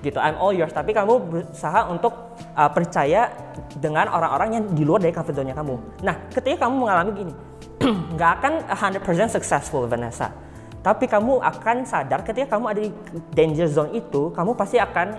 Gitu 0.03 0.19
I'm 0.19 0.37
all 0.37 0.51
yours. 0.51 0.75
Tapi 0.75 0.91
kamu 0.91 1.13
berusaha 1.31 1.87
untuk 1.87 2.35
uh, 2.53 2.69
percaya 2.69 3.31
dengan 3.79 4.11
orang-orang 4.11 4.49
yang 4.59 4.63
di 4.75 4.83
luar 4.83 4.99
dari 4.99 5.15
comfort 5.15 5.39
zone-nya 5.39 5.55
kamu. 5.55 6.03
Nah 6.03 6.15
ketika 6.29 6.67
kamu 6.67 6.75
mengalami 6.83 7.11
gini 7.15 7.33
nggak 8.15 8.31
akan 8.43 8.53
100% 9.01 9.35
successful 9.39 9.87
Vanessa 9.87 10.44
tapi 10.85 11.09
kamu 11.09 11.41
akan 11.41 11.81
sadar 11.81 12.21
ketika 12.21 12.53
kamu 12.53 12.65
ada 12.69 12.79
di 12.85 12.93
danger 13.33 13.65
zone 13.65 13.97
itu, 13.97 14.29
kamu 14.29 14.53
pasti 14.53 14.77
akan 14.77 15.17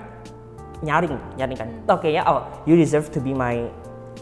nyaring, 0.86 1.18
nyaring 1.34 1.58
kan. 1.58 1.68
Oke 1.90 2.14
ya, 2.14 2.22
oh 2.22 2.46
you 2.70 2.78
deserve 2.78 3.10
to 3.10 3.18
be 3.18 3.34
my 3.34 3.66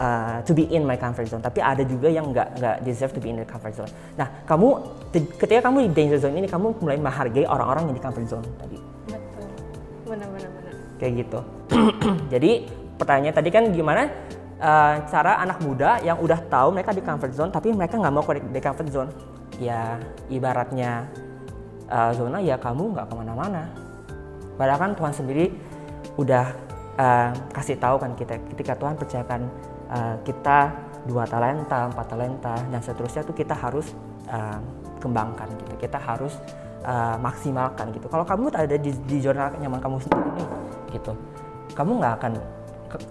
uh, 0.01 0.41
to 0.41 0.57
be 0.57 0.65
in 0.73 0.81
my 0.81 0.97
comfort 0.97 1.29
zone. 1.29 1.45
Tapi 1.45 1.61
ada 1.61 1.85
juga 1.85 2.09
yang 2.09 2.33
nggak 2.33 2.57
nggak 2.57 2.75
deserve 2.81 3.13
to 3.13 3.21
be 3.21 3.29
in 3.29 3.37
the 3.37 3.45
comfort 3.45 3.77
zone. 3.77 3.91
Nah, 4.17 4.25
kamu 4.49 4.89
ketika 5.37 5.69
kamu 5.69 5.85
di 5.85 5.89
danger 5.93 6.17
zone 6.17 6.33
ini, 6.33 6.49
kamu 6.49 6.81
mulai 6.81 6.97
menghargai 6.97 7.45
orang-orang 7.45 7.93
yang 7.93 7.95
di 7.95 8.01
comfort 8.01 8.25
zone 8.25 8.45
tadi. 8.57 8.77
betul 9.05 9.47
benar-benar 10.09 10.49
benar 10.49 10.73
Kayak 10.97 11.13
gitu. 11.21 11.39
Jadi 12.33 12.51
pertanyaannya 12.97 13.33
tadi 13.37 13.49
kan 13.53 13.63
gimana 13.69 14.09
uh, 14.57 14.95
cara 15.05 15.37
anak 15.45 15.61
muda 15.61 16.01
yang 16.01 16.17
udah 16.17 16.41
tahu 16.49 16.73
mereka 16.73 16.89
di 16.89 17.05
comfort 17.05 17.37
zone, 17.37 17.53
tapi 17.53 17.69
mereka 17.69 18.01
nggak 18.01 18.13
mau 18.17 18.25
keluar 18.25 18.41
dari 18.41 18.63
comfort 18.65 18.89
zone. 18.89 19.11
Ya 19.55 19.95
ibaratnya 20.27 21.07
uh, 21.89 22.11
zona 22.13 22.39
ya 22.41 22.55
kamu 22.57 22.93
nggak 22.93 23.05
ke 23.09 23.13
mana-mana 23.15 23.85
Padahal 24.55 24.79
kan 24.79 24.91
Tuhan 24.95 25.13
sendiri 25.13 25.45
udah 26.15 26.45
uh, 26.95 27.29
kasih 27.51 27.75
tahu 27.75 27.99
kan 27.99 28.15
kita 28.15 28.39
ketika 28.55 28.73
Tuhan 28.79 28.95
percayakan 28.95 29.41
uh, 29.91 30.15
kita 30.23 30.71
dua 31.05 31.27
talenta, 31.27 31.91
empat 31.91 32.07
talenta 32.07 32.55
dan 32.71 32.81
seterusnya 32.81 33.21
tuh 33.27 33.35
kita 33.35 33.53
harus 33.53 33.91
uh, 34.31 34.57
kembangkan 35.03 35.51
gitu. 35.59 35.85
Kita 35.85 35.99
harus 35.99 36.39
uh, 36.87 37.19
maksimalkan 37.19 37.91
gitu. 37.93 38.07
Kalau 38.07 38.23
kamu 38.23 38.49
ada 38.55 38.75
di, 38.79 38.95
di 39.05 39.17
zona 39.19 39.51
nyaman 39.59 39.83
kamu 39.83 39.97
sendiri 40.01 40.29
nih, 40.39 40.47
gitu, 40.95 41.13
kamu 41.75 41.91
nggak 41.99 42.13
akan 42.23 42.33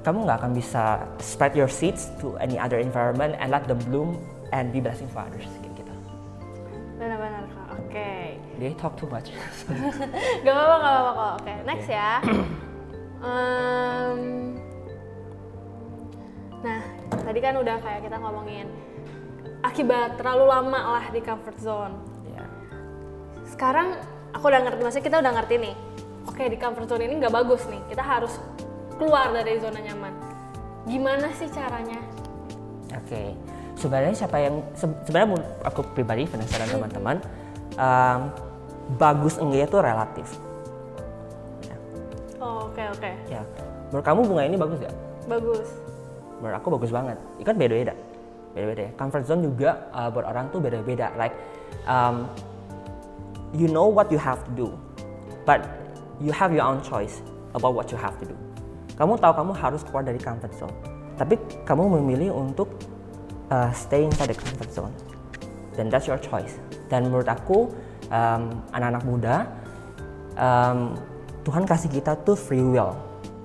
kamu 0.01 0.19
nggak 0.25 0.39
akan 0.41 0.53
bisa 0.57 0.97
spread 1.21 1.53
your 1.53 1.69
seeds 1.69 2.09
to 2.17 2.33
any 2.41 2.57
other 2.57 2.81
environment 2.81 3.37
and 3.37 3.53
let 3.53 3.69
them 3.69 3.77
bloom 3.85 4.17
and 4.57 4.73
be 4.73 4.81
blessing 4.81 5.11
for 5.13 5.21
others 5.21 5.45
gitu. 5.61 5.93
Benar-benar. 6.97 7.45
Oke. 7.77 7.93
Okay. 7.93 8.24
They 8.59 8.73
talk 8.79 8.95
too 8.95 9.11
much. 9.11 9.35
gak 10.45 10.55
apa-apa, 10.55 10.77
gak 10.79 10.93
apa-apa 10.95 11.11
kok. 11.11 11.33
Oke, 11.35 11.43
okay, 11.43 11.57
next 11.67 11.87
okay. 11.91 11.99
ya. 11.99 12.13
um, 13.27 14.21
nah, 16.63 16.81
tadi 17.11 17.39
kan 17.43 17.55
udah 17.59 17.77
kayak 17.83 18.01
kita 18.07 18.17
ngomongin 18.23 18.67
akibat 19.65 20.21
terlalu 20.21 20.45
lama 20.47 20.81
lah 21.01 21.07
di 21.11 21.21
comfort 21.25 21.59
zone. 21.59 21.95
Yeah. 22.31 22.47
Sekarang 23.49 23.99
aku 24.31 24.45
udah 24.47 24.61
ngerti, 24.63 24.81
maksudnya 24.87 25.07
kita 25.11 25.17
udah 25.19 25.33
ngerti 25.43 25.55
nih. 25.59 25.75
Oke, 26.31 26.37
okay, 26.39 26.47
di 26.53 26.57
comfort 26.61 26.87
zone 26.87 27.03
ini 27.11 27.15
nggak 27.19 27.35
bagus 27.35 27.67
nih. 27.67 27.83
Kita 27.91 28.03
harus 28.07 28.39
keluar 28.95 29.35
dari 29.35 29.59
zona 29.59 29.83
nyaman. 29.83 30.15
Gimana 30.87 31.33
sih 31.35 31.51
caranya? 31.51 31.99
Oke, 32.95 33.11
okay. 33.11 33.29
sebenarnya 33.75 34.15
siapa 34.15 34.39
yang 34.39 34.63
sebenarnya 34.79 35.43
aku 35.67 35.83
pribadi 35.97 36.29
penasaran 36.31 36.71
hmm. 36.71 37.44
Um, 37.79 38.21
bagus 39.01 39.41
enggak 39.41 39.71
itu 39.71 39.79
relatif. 39.81 40.29
Ya. 41.65 41.77
Oh 42.43 42.69
oke 42.69 42.77
okay, 42.77 42.87
oke. 42.91 43.01
Okay. 43.01 43.15
Ya, 43.33 43.43
menurut 43.91 44.05
kamu 44.05 44.21
bunga 44.29 44.43
ini 44.45 44.57
bagus 44.59 44.79
gak? 44.83 44.95
Bagus. 45.25 45.69
Menurut 46.43 46.57
aku 46.61 46.69
bagus 46.77 46.91
banget. 46.93 47.17
Ikan 47.41 47.57
beda-beda, 47.57 47.95
beda-beda. 48.53 48.83
Ya. 48.87 48.91
Comfort 48.99 49.25
zone 49.25 49.43
juga 49.47 49.89
uh, 49.95 50.09
buat 50.13 50.27
orang 50.29 50.53
tuh 50.53 50.61
beda-beda. 50.61 51.09
Like, 51.17 51.33
um, 51.89 52.29
you 53.55 53.71
know 53.71 53.89
what 53.89 54.11
you 54.11 54.21
have 54.21 54.43
to 54.45 54.53
do, 54.53 54.69
but 55.49 55.65
you 56.21 56.35
have 56.35 56.53
your 56.53 56.67
own 56.67 56.83
choice 56.83 57.23
about 57.55 57.73
what 57.73 57.89
you 57.89 57.99
have 57.99 58.19
to 58.21 58.27
do. 58.29 58.37
Kamu 58.95 59.19
tahu 59.19 59.33
kamu 59.35 59.53
harus 59.59 59.81
keluar 59.83 60.07
dari 60.07 60.21
comfort 60.23 60.55
zone, 60.55 60.75
tapi 61.19 61.35
kamu 61.67 61.99
memilih 61.99 62.31
untuk 62.35 62.71
uh, 63.51 63.71
stay 63.75 64.07
inside 64.07 64.31
the 64.31 64.39
comfort 64.39 64.71
zone. 64.71 64.95
Dan 65.75 65.91
that's 65.91 66.07
your 66.07 66.19
choice. 66.19 66.57
Dan 66.89 67.11
menurut 67.11 67.27
aku 67.27 67.71
anak 68.15 68.71
anak-anak 68.71 69.03
muda 69.09 69.37
um, 70.39 70.95
Tuhan 71.43 71.67
kasih 71.67 71.91
kita 71.91 72.15
tuh 72.23 72.39
free 72.39 72.63
will, 72.63 72.95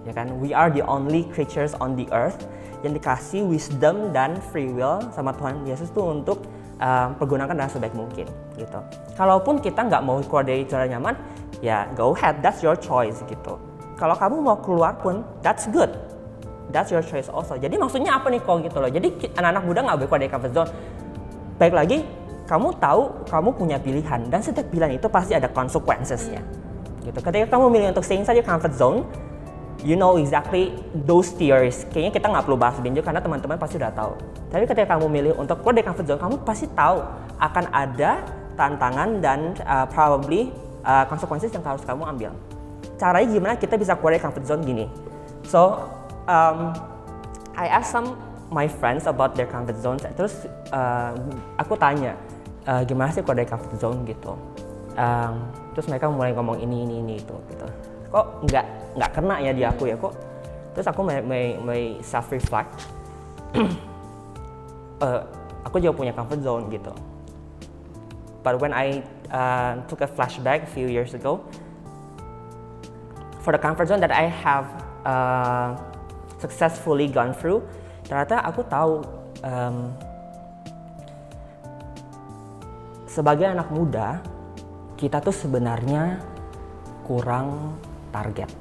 ya 0.05 0.13
kan? 0.13 0.29
We 0.37 0.53
are 0.53 0.69
the 0.69 0.85
only 0.85 1.25
creatures 1.33 1.75
on 1.81 1.97
the 1.97 2.05
earth 2.13 2.47
yang 2.85 2.95
dikasih 2.95 3.43
wisdom 3.43 4.15
dan 4.15 4.39
free 4.53 4.71
will 4.71 5.03
sama 5.11 5.35
Tuhan 5.35 5.67
Yesus 5.67 5.91
tuh 5.91 6.15
untuk 6.15 6.45
um, 6.79 7.17
pergunakan 7.19 7.51
dengan 7.51 7.71
sebaik 7.71 7.91
mungkin, 7.97 8.29
gitu. 8.55 8.79
Kalaupun 9.19 9.59
kita 9.59 9.83
nggak 9.83 9.99
mau 10.05 10.23
keluar 10.23 10.47
dari 10.47 10.63
zona 10.63 10.87
nyaman, 10.87 11.17
ya 11.59 11.91
go 11.97 12.15
ahead, 12.15 12.39
that's 12.39 12.63
your 12.63 12.77
choice, 12.79 13.19
gitu 13.27 13.59
kalau 13.99 14.15
kamu 14.15 14.37
mau 14.39 14.57
keluar 14.63 14.95
pun 14.95 15.21
that's 15.43 15.67
good 15.67 15.91
that's 16.71 16.87
your 16.87 17.03
choice 17.03 17.27
also 17.27 17.59
jadi 17.59 17.75
maksudnya 17.75 18.15
apa 18.15 18.31
nih 18.31 18.39
kok 18.39 18.63
gitu 18.63 18.79
loh 18.79 18.87
jadi 18.87 19.11
anak-anak 19.35 19.63
muda 19.67 19.79
nggak 19.83 19.97
boleh 19.99 20.07
keluar 20.07 20.21
dari 20.23 20.31
comfort 20.31 20.53
zone 20.55 20.71
baik 21.59 21.73
lagi 21.75 21.97
kamu 22.49 22.73
tahu 22.81 23.29
kamu 23.29 23.49
punya 23.53 23.77
pilihan 23.77 24.25
dan 24.25 24.41
setiap 24.41 24.65
pilihan 24.73 24.97
itu 24.97 25.05
pasti 25.05 25.37
ada 25.37 25.45
consequencesnya. 25.45 26.41
Gitu. 27.05 27.19
Ketika 27.21 27.45
kamu 27.45 27.69
milih 27.69 27.87
untuk 27.93 28.01
stay 28.01 28.17
inside 28.17 28.41
your 28.41 28.47
comfort 28.47 28.73
zone 28.73 29.05
you 29.85 29.95
know 29.95 30.19
exactly 30.19 30.75
those 31.07 31.31
theories 31.37 31.87
kayaknya 31.93 32.11
kita 32.11 32.27
nggak 32.27 32.43
perlu 32.43 32.59
bahas 32.59 32.75
lebih 32.81 32.99
karena 33.05 33.21
teman-teman 33.21 33.61
pasti 33.61 33.77
udah 33.77 33.93
tahu. 33.93 34.17
Tapi 34.49 34.65
ketika 34.65 34.97
kamu 34.97 35.05
milih 35.05 35.33
untuk 35.37 35.61
keluar 35.61 35.77
dari 35.77 35.85
comfort 35.85 36.07
zone 36.09 36.19
kamu 36.19 36.35
pasti 36.41 36.65
tahu 36.73 36.97
akan 37.37 37.65
ada 37.69 38.11
tantangan 38.57 39.09
dan 39.21 39.53
uh, 39.63 39.85
probably 39.87 40.49
uh, 40.83 41.05
consequences 41.05 41.53
yang 41.53 41.61
harus 41.61 41.85
kamu 41.85 42.03
ambil. 42.03 42.31
Caranya 42.99 43.27
gimana 43.29 43.53
kita 43.55 43.77
bisa 43.77 43.93
keluar 43.95 44.17
dari 44.17 44.23
comfort 44.25 44.43
zone 44.43 44.61
gini. 44.65 44.85
So, 45.47 45.87
um, 46.27 46.75
I 47.55 47.71
ask 47.71 47.95
some 47.95 48.19
my 48.51 48.67
friends 48.67 49.07
about 49.07 49.37
their 49.37 49.47
comfort 49.47 49.79
zones. 49.79 50.03
Terus 50.17 50.49
uh, 50.75 51.15
aku 51.55 51.79
tanya, 51.79 52.17
uh, 52.67 52.81
gimana 52.83 53.13
sih 53.13 53.23
dari 53.23 53.47
comfort 53.47 53.77
zone 53.79 54.03
gitu. 54.07 54.35
Um, 54.99 55.47
terus 55.77 55.87
mereka 55.87 56.11
mulai 56.11 56.35
ngomong 56.35 56.59
ini 56.59 56.83
ini 56.83 56.95
ini 56.99 57.13
itu 57.21 57.35
gitu. 57.53 57.67
Kok 58.11 58.25
nggak 58.49 58.65
nggak 58.99 59.11
kena 59.15 59.35
ya 59.39 59.51
di 59.55 59.63
aku 59.63 59.87
ya 59.87 59.95
kok. 59.95 60.13
Terus 60.75 60.87
aku 60.89 61.01
may, 61.03 61.19
may, 61.23 61.45
may 61.61 61.81
self 62.03 62.31
reflect. 62.31 62.71
uh, 63.55 65.21
aku 65.67 65.79
juga 65.79 65.93
punya 65.95 66.13
comfort 66.15 66.41
zone 66.43 66.67
gitu. 66.73 66.91
But 68.43 68.59
when 68.63 68.71
I 68.71 69.03
uh, 69.29 69.83
took 69.91 70.01
a 70.01 70.09
flashback 70.09 70.63
a 70.63 70.69
few 70.71 70.87
years 70.87 71.13
ago, 71.13 71.43
for 73.43 73.51
the 73.51 73.59
comfort 73.59 73.87
zone 73.87 73.99
that 73.99 74.11
I 74.11 74.31
have 74.31 74.67
uh, 75.03 75.75
successfully 76.39 77.07
gone 77.07 77.35
through, 77.35 77.63
ternyata 78.07 78.39
aku 78.43 78.63
tahu 78.67 79.03
um, 79.43 79.91
sebagai 83.09 83.49
anak 83.49 83.73
muda 83.73 84.21
kita 84.93 85.17
tuh 85.17 85.33
sebenarnya 85.33 86.21
kurang 87.09 87.73
target. 88.13 88.53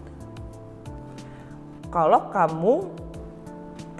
Kalau 1.92 2.32
kamu 2.32 2.74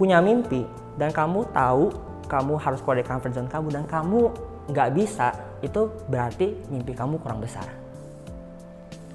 punya 0.00 0.24
mimpi 0.24 0.64
dan 0.96 1.12
kamu 1.12 1.44
tahu 1.52 1.92
kamu 2.24 2.56
harus 2.56 2.80
keluar 2.80 2.96
dari 3.00 3.08
comfort 3.08 3.32
zone 3.36 3.50
kamu 3.52 3.68
dan 3.76 3.84
kamu 3.84 4.20
nggak 4.68 4.90
bisa, 4.96 5.32
itu 5.60 5.92
berarti 6.08 6.56
mimpi 6.72 6.92
kamu 6.96 7.20
kurang 7.20 7.40
besar 7.40 7.68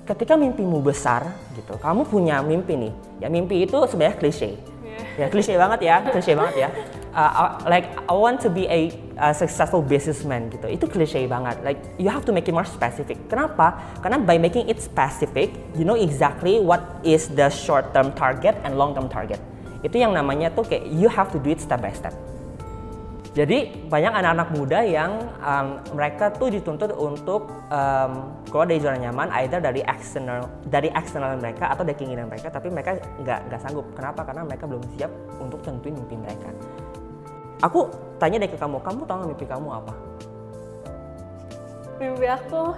ketika 0.03 0.35
mimpimu 0.35 0.83
besar 0.83 1.31
gitu, 1.55 1.79
kamu 1.79 2.03
punya 2.03 2.43
mimpi 2.43 2.75
nih. 2.75 2.93
Ya 3.23 3.27
mimpi 3.31 3.63
itu 3.63 3.77
sebenarnya 3.87 4.19
klise. 4.19 4.59
Yeah. 4.83 5.25
Ya 5.25 5.27
klise 5.31 5.55
banget 5.55 5.79
ya, 5.87 5.95
klise 6.11 6.35
banget 6.35 6.67
ya. 6.67 6.69
Uh, 7.13 7.62
like 7.70 7.93
I 8.10 8.17
want 8.17 8.41
to 8.41 8.50
be 8.50 8.65
a, 8.65 8.89
a 9.22 9.38
successful 9.38 9.86
businessman 9.86 10.50
gitu. 10.50 10.65
Itu 10.65 10.89
klise 10.89 11.29
banget. 11.29 11.62
Like 11.62 11.77
you 12.01 12.10
have 12.10 12.25
to 12.25 12.34
make 12.34 12.50
it 12.50 12.58
more 12.58 12.65
specific. 12.65 13.29
Kenapa? 13.29 13.77
Karena 14.01 14.17
by 14.17 14.41
making 14.41 14.65
it 14.65 14.82
specific, 14.82 15.53
you 15.77 15.86
know 15.86 15.93
exactly 15.93 16.58
what 16.58 16.82
is 17.05 17.29
the 17.38 17.53
short 17.53 17.93
term 17.93 18.10
target 18.17 18.58
and 18.65 18.82
long 18.82 18.98
term 18.98 19.05
target. 19.13 19.38
Itu 19.86 20.01
yang 20.01 20.17
namanya 20.17 20.50
tuh 20.58 20.65
kayak 20.65 20.89
you 20.89 21.05
have 21.05 21.29
to 21.29 21.38
do 21.38 21.53
it 21.53 21.62
step 21.62 21.86
by 21.86 21.93
step. 21.93 22.17
Jadi 23.34 23.89
banyak 23.89 24.13
anak-anak 24.13 24.50
muda 24.53 24.79
yang 24.86 25.25
um, 25.41 25.82
mereka 25.98 26.29
tuh 26.29 26.53
dituntut 26.53 26.93
untuk 26.93 27.50
um, 27.74 28.41
keluar 28.46 28.70
dari 28.70 28.77
zona 28.77 28.98
nyaman, 29.10 29.29
either 29.41 29.58
dari 29.58 29.82
eksternal 29.82 30.50
dari 30.70 30.93
eksternal 30.93 31.38
mereka 31.41 31.74
atau 31.74 31.82
dari 31.82 31.98
keinginan 31.98 32.29
mereka, 32.29 32.53
tapi 32.53 32.70
mereka 32.70 32.98
nggak 33.22 33.50
nggak 33.50 33.62
sanggup. 33.62 33.89
Kenapa? 33.98 34.22
Karena 34.22 34.46
mereka 34.46 34.70
belum 34.70 34.86
siap 34.93 35.10
untuk 35.41 35.65
tentuin 35.65 35.98
mimpi 35.98 36.13
mereka. 36.13 36.50
Aku 37.63 37.88
tanya 38.20 38.43
deh 38.43 38.51
ke 38.51 38.60
kamu, 38.60 38.84
kamu 38.84 39.08
tahu 39.08 39.17
nggak 39.24 39.29
mimpi 39.32 39.46
kamu 39.48 39.67
apa? 39.72 39.93
Mimpi 42.03 42.27
aku 42.27 42.75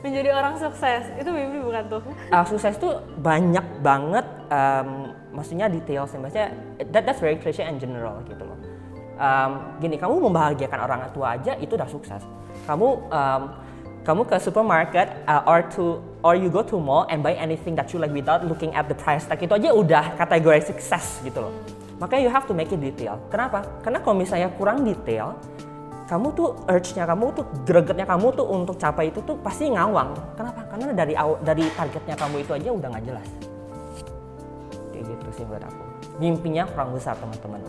menjadi 0.00 0.28
orang 0.32 0.56
sukses. 0.56 1.04
Itu 1.20 1.28
mimpi 1.28 1.60
bukan 1.60 1.84
tuh? 1.92 2.02
Uh, 2.32 2.44
sukses 2.48 2.74
tuh 2.80 3.04
banyak 3.20 3.64
banget, 3.84 4.24
um, 4.48 5.12
maksudnya 5.36 5.68
detail 5.68 6.08
sih. 6.08 6.16
Maksudnya 6.16 6.56
that, 6.88 7.04
that's 7.04 7.20
very 7.20 7.36
cliche 7.36 7.60
and 7.60 7.76
general 7.76 8.24
gitu 8.24 8.40
loh 8.40 8.56
um, 9.22 9.50
gini 9.78 9.96
kamu 9.98 10.18
membahagiakan 10.30 10.78
orang 10.82 11.00
tua 11.14 11.38
aja 11.38 11.54
itu 11.62 11.78
udah 11.78 11.88
sukses 11.88 12.22
kamu 12.66 12.88
um, 13.10 13.42
kamu 14.02 14.22
ke 14.26 14.36
supermarket 14.42 15.22
uh, 15.30 15.46
or 15.46 15.62
to 15.70 16.02
or 16.26 16.34
you 16.34 16.50
go 16.50 16.62
to 16.62 16.78
mall 16.78 17.06
and 17.06 17.22
buy 17.22 17.34
anything 17.38 17.78
that 17.78 17.86
you 17.94 18.02
like 18.02 18.10
without 18.10 18.42
looking 18.42 18.74
at 18.74 18.90
the 18.90 18.96
price 18.98 19.26
tag 19.26 19.38
itu 19.38 19.54
aja 19.54 19.70
udah 19.70 20.18
kategori 20.18 20.74
sukses 20.74 21.22
gitu 21.22 21.38
loh 21.38 21.54
makanya 22.02 22.22
you 22.26 22.32
have 22.34 22.42
to 22.50 22.54
make 22.54 22.74
it 22.74 22.82
detail. 22.82 23.22
Kenapa? 23.30 23.62
Karena 23.86 24.02
kalau 24.02 24.18
misalnya 24.18 24.50
kurang 24.58 24.82
detail 24.82 25.38
kamu 26.10 26.34
tuh 26.34 26.48
urge-nya 26.66 27.06
kamu 27.06 27.30
tuh 27.32 27.46
gregetnya 27.62 28.04
kamu 28.04 28.34
tuh 28.34 28.44
untuk 28.44 28.74
capai 28.76 29.14
itu 29.14 29.22
tuh 29.22 29.38
pasti 29.38 29.70
ngawang. 29.70 30.10
Kenapa? 30.34 30.66
Karena 30.66 30.90
dari 30.90 31.14
dari 31.46 31.64
targetnya 31.72 32.18
kamu 32.18 32.42
itu 32.42 32.52
aja 32.58 32.68
udah 32.74 32.88
nggak 32.90 33.04
jelas. 33.06 33.28
Kayak 34.90 35.04
gitu 35.14 35.28
sih 35.30 35.44
buat 35.46 35.62
aku. 35.62 35.84
Mimpinya 36.18 36.66
kurang 36.74 36.90
besar 36.90 37.14
teman-teman. 37.16 37.62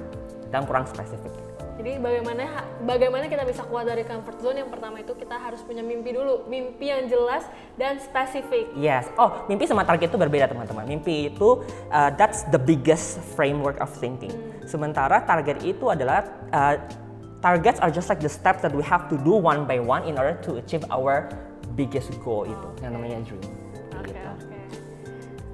Dan 0.50 0.66
kurang 0.66 0.90
spesifik. 0.90 1.43
Jadi 1.84 2.00
bagaimana 2.00 2.64
bagaimana 2.88 3.24
kita 3.28 3.44
bisa 3.44 3.68
keluar 3.68 3.84
dari 3.84 4.08
comfort 4.08 4.40
zone? 4.40 4.64
Yang 4.64 4.72
pertama 4.72 5.04
itu 5.04 5.12
kita 5.20 5.36
harus 5.36 5.60
punya 5.68 5.84
mimpi 5.84 6.16
dulu, 6.16 6.48
mimpi 6.48 6.88
yang 6.88 7.12
jelas 7.12 7.44
dan 7.76 8.00
spesifik. 8.00 8.72
Yes. 8.72 9.12
Oh, 9.20 9.44
mimpi 9.52 9.68
sama 9.68 9.84
target 9.84 10.08
itu 10.08 10.16
berbeda 10.16 10.48
teman-teman. 10.48 10.88
Mimpi 10.88 11.28
itu 11.28 11.60
uh, 11.92 12.08
that's 12.16 12.48
the 12.56 12.62
biggest 12.64 13.20
framework 13.36 13.76
of 13.84 13.92
thinking. 14.00 14.32
Hmm. 14.32 14.64
Sementara 14.64 15.28
target 15.28 15.60
itu 15.60 15.92
adalah 15.92 16.24
uh, 16.56 16.80
targets 17.44 17.84
are 17.84 17.92
just 17.92 18.08
like 18.08 18.24
the 18.24 18.32
steps 18.32 18.64
that 18.64 18.72
we 18.72 18.80
have 18.80 19.12
to 19.12 19.20
do 19.20 19.36
one 19.36 19.68
by 19.68 19.76
one 19.76 20.08
in 20.08 20.16
order 20.16 20.40
to 20.40 20.64
achieve 20.64 20.88
our 20.88 21.28
biggest 21.76 22.16
goal 22.24 22.48
itu 22.48 22.70
yang 22.80 22.96
namanya 22.96 23.20
dream. 23.28 23.44
Okay, 24.00 24.16
gitu. 24.16 24.32
Okay. 24.40 24.64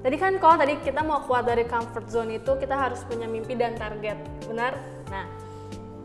tadi 0.06 0.14
kan 0.14 0.38
kalau 0.38 0.54
tadi 0.62 0.78
kita 0.78 1.02
mau 1.02 1.26
keluar 1.26 1.42
dari 1.42 1.66
comfort 1.66 2.06
zone 2.06 2.38
itu 2.38 2.54
kita 2.54 2.78
harus 2.78 3.02
punya 3.02 3.26
mimpi 3.26 3.58
dan 3.58 3.74
target, 3.74 4.14
benar? 4.46 4.78
Nah, 5.10 5.49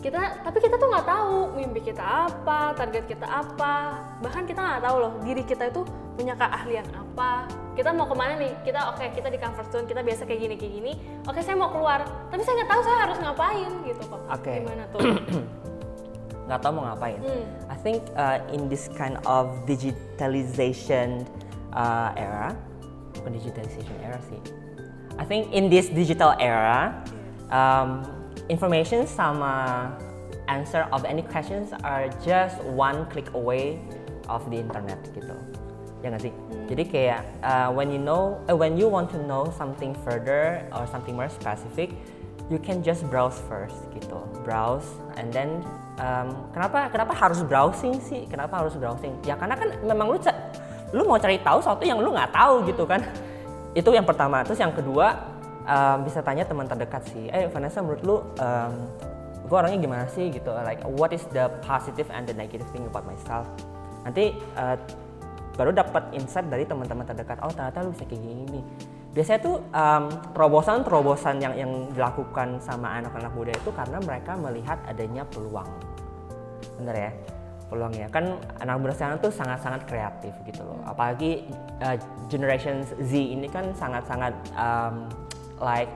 kita 0.05 0.21
tapi 0.45 0.61
kita 0.61 0.77
tuh 0.77 0.85
nggak 0.93 1.07
tahu 1.09 1.57
mimpi 1.57 1.81
kita 1.81 2.29
apa, 2.29 2.77
target 2.77 3.09
kita 3.09 3.25
apa, 3.25 4.05
bahkan 4.21 4.45
kita 4.45 4.61
nggak 4.61 4.85
tahu 4.85 4.97
loh 5.01 5.13
diri 5.25 5.41
kita 5.41 5.73
itu 5.73 5.81
punya 6.13 6.37
keahlian 6.37 6.85
apa. 6.93 7.49
Kita 7.73 7.89
mau 7.89 8.05
ke 8.05 8.13
mana 8.13 8.37
nih? 8.37 8.53
Kita 8.61 8.93
oke 8.93 9.01
kita 9.17 9.33
di 9.33 9.41
comfort 9.41 9.67
zone, 9.73 9.89
kita 9.89 10.05
biasa 10.05 10.29
kayak 10.29 10.45
gini 10.45 10.55
kayak 10.61 10.73
gini. 10.77 10.93
Oke 11.25 11.41
saya 11.41 11.57
mau 11.57 11.73
keluar, 11.73 12.05
tapi 12.29 12.45
saya 12.45 12.61
nggak 12.61 12.69
tahu 12.69 12.81
saya 12.85 12.97
harus 13.01 13.17
ngapain 13.17 13.71
gitu 13.81 14.03
kok. 14.05 14.21
Oke. 14.29 14.53
Gimana 14.61 14.83
tuh? 14.93 14.99
nggak 16.45 16.59
tahu 16.61 16.71
mau 16.77 16.83
ngapain. 16.93 17.19
Hmm. 17.25 17.45
I 17.73 17.77
think 17.81 18.05
uh, 18.13 18.37
in 18.53 18.69
this 18.69 18.85
kind 18.93 19.17
of 19.25 19.49
digitalization 19.65 21.25
uh, 21.73 22.13
era, 22.13 22.53
bukan 23.17 23.41
digitalization 23.41 23.97
era 24.05 24.21
sih. 24.29 24.37
I 25.17 25.25
think 25.25 25.49
in 25.49 25.73
this 25.73 25.89
digital 25.89 26.37
era, 26.37 26.93
um, 27.49 28.05
information 28.49 29.09
sama 29.09 29.89
answer 30.47 30.85
of 30.93 31.05
any 31.05 31.21
questions 31.25 31.73
are 31.81 32.09
just 32.21 32.61
one 32.63 33.05
click 33.09 33.29
away 33.33 33.81
of 34.29 34.45
the 34.49 34.57
internet 34.57 35.01
gitu. 35.13 35.33
Ya 36.05 36.13
nggak 36.13 36.29
sih? 36.29 36.33
Jadi 36.69 36.83
kayak 36.85 37.21
uh, 37.41 37.69
when 37.73 37.89
you 37.89 38.01
know, 38.01 38.37
uh, 38.45 38.53
when 38.53 38.77
you 38.77 38.85
want 38.85 39.09
to 39.09 39.17
know 39.25 39.49
something 39.57 39.97
further 40.05 40.61
or 40.73 40.85
something 40.89 41.17
more 41.17 41.29
specific, 41.29 41.93
you 42.49 42.61
can 42.61 42.85
just 42.85 43.01
browse 43.09 43.41
first 43.49 43.77
gitu. 43.97 44.21
Browse 44.45 44.85
and 45.17 45.33
then 45.33 45.65
um, 45.97 46.45
kenapa 46.53 46.93
kenapa 46.93 47.13
harus 47.17 47.41
browsing 47.41 47.97
sih? 47.97 48.29
Kenapa 48.29 48.61
harus 48.61 48.77
browsing? 48.77 49.17
Ya 49.25 49.33
karena 49.33 49.57
kan 49.57 49.73
memang 49.81 50.13
lu 50.13 50.17
lu 50.93 51.03
mau 51.09 51.17
cari 51.17 51.41
tahu 51.41 51.57
sesuatu 51.65 51.83
yang 51.83 51.97
lu 51.97 52.13
nggak 52.13 52.29
tahu 52.29 52.69
gitu 52.69 52.85
kan. 52.85 53.01
Itu 53.73 53.91
yang 53.91 54.05
pertama. 54.05 54.45
Terus 54.45 54.61
yang 54.61 54.71
kedua 54.71 55.34
um, 55.65 55.97
bisa 56.05 56.21
tanya 56.21 56.45
teman 56.45 56.69
terdekat 56.69 57.03
sih. 57.11 57.27
Eh 57.29 57.49
Vanessa 57.49 57.81
menurut 57.81 58.01
lu 58.05 58.15
um, 58.17 58.73
gue 59.45 59.57
orangnya 59.57 59.79
gimana 59.81 60.05
sih 60.09 60.33
gitu? 60.33 60.49
Like 60.49 60.81
what 60.85 61.13
is 61.13 61.25
the 61.33 61.49
positive 61.61 62.09
and 62.09 62.25
the 62.25 62.33
negative 62.33 62.65
thing 62.73 62.85
about 62.89 63.05
myself? 63.05 63.45
Nanti 64.05 64.33
uh, 64.57 64.77
baru 65.55 65.71
dapat 65.71 66.11
insight 66.13 66.49
dari 66.49 66.65
teman-teman 66.65 67.05
terdekat. 67.05 67.41
Oh 67.45 67.51
ternyata 67.53 67.85
lu 67.85 67.93
bisa 67.93 68.05
kayak 68.05 68.21
gini. 68.21 68.61
Biasanya 69.15 69.39
tuh 69.39 69.63
um, 69.71 70.11
terobosan-terobosan 70.35 71.39
yang 71.39 71.55
yang 71.55 71.71
dilakukan 71.95 72.59
sama 72.59 72.99
anak-anak 72.99 73.31
muda 73.31 73.55
itu 73.55 73.71
karena 73.71 73.97
mereka 74.03 74.35
melihat 74.35 74.75
adanya 74.83 75.23
peluang. 75.31 75.71
Bener 76.75 76.95
ya? 76.95 77.11
Peluangnya 77.65 78.11
kan 78.11 78.35
anak 78.59 78.75
muda 78.77 78.93
sekarang 78.93 79.17
tuh 79.23 79.31
sangat-sangat 79.31 79.87
kreatif 79.87 80.35
gitu 80.43 80.67
loh. 80.67 80.83
Apalagi 80.83 81.47
uh, 81.79 81.95
generation 82.27 82.83
Z 82.83 83.11
ini 83.15 83.47
kan 83.47 83.71
sangat-sangat 83.71 84.35
um, 84.53 85.07
like 85.61 85.89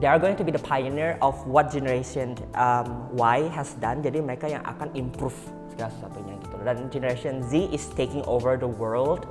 they 0.00 0.08
are 0.08 0.20
going 0.20 0.36
to 0.36 0.44
be 0.44 0.52
the 0.52 0.60
pioneer 0.60 1.16
of 1.24 1.34
what 1.48 1.72
generation 1.72 2.36
um, 2.56 3.08
Y 3.16 3.48
has 3.52 3.72
done. 3.80 4.04
Jadi 4.04 4.20
mereka 4.20 4.50
yang 4.50 4.64
akan 4.64 4.92
improve 4.92 5.36
segala 5.72 5.92
sesuatunya 5.96 6.34
gitu. 6.40 6.56
Dan 6.64 6.76
generation 6.92 7.34
Z 7.46 7.72
is 7.72 7.88
taking 7.96 8.24
over 8.28 8.60
the 8.60 8.68
world 8.68 9.24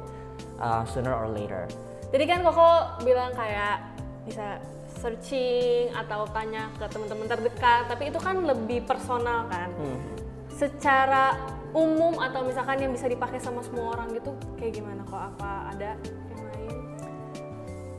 uh, 0.58 0.86
sooner 0.90 1.14
or 1.14 1.30
later. 1.30 1.70
Jadi 2.10 2.24
kan 2.26 2.40
Koko 2.46 3.02
bilang 3.04 3.34
kayak 3.34 3.94
bisa 4.26 4.62
searching 5.02 5.94
atau 5.94 6.26
tanya 6.34 6.72
ke 6.82 6.86
teman-teman 6.90 7.28
terdekat, 7.30 7.86
tapi 7.86 8.10
itu 8.10 8.18
kan 8.18 8.42
lebih 8.42 8.88
personal 8.90 9.46
kan. 9.52 9.70
Hmm. 9.76 10.00
Secara 10.50 11.36
umum 11.76 12.16
atau 12.24 12.48
misalkan 12.48 12.80
yang 12.80 12.96
bisa 12.96 13.06
dipakai 13.12 13.38
sama 13.44 13.60
semua 13.62 13.94
orang 14.00 14.16
gitu, 14.16 14.32
kayak 14.56 14.80
gimana 14.80 15.04
kok? 15.04 15.20
Apa 15.36 15.76
ada? 15.76 16.00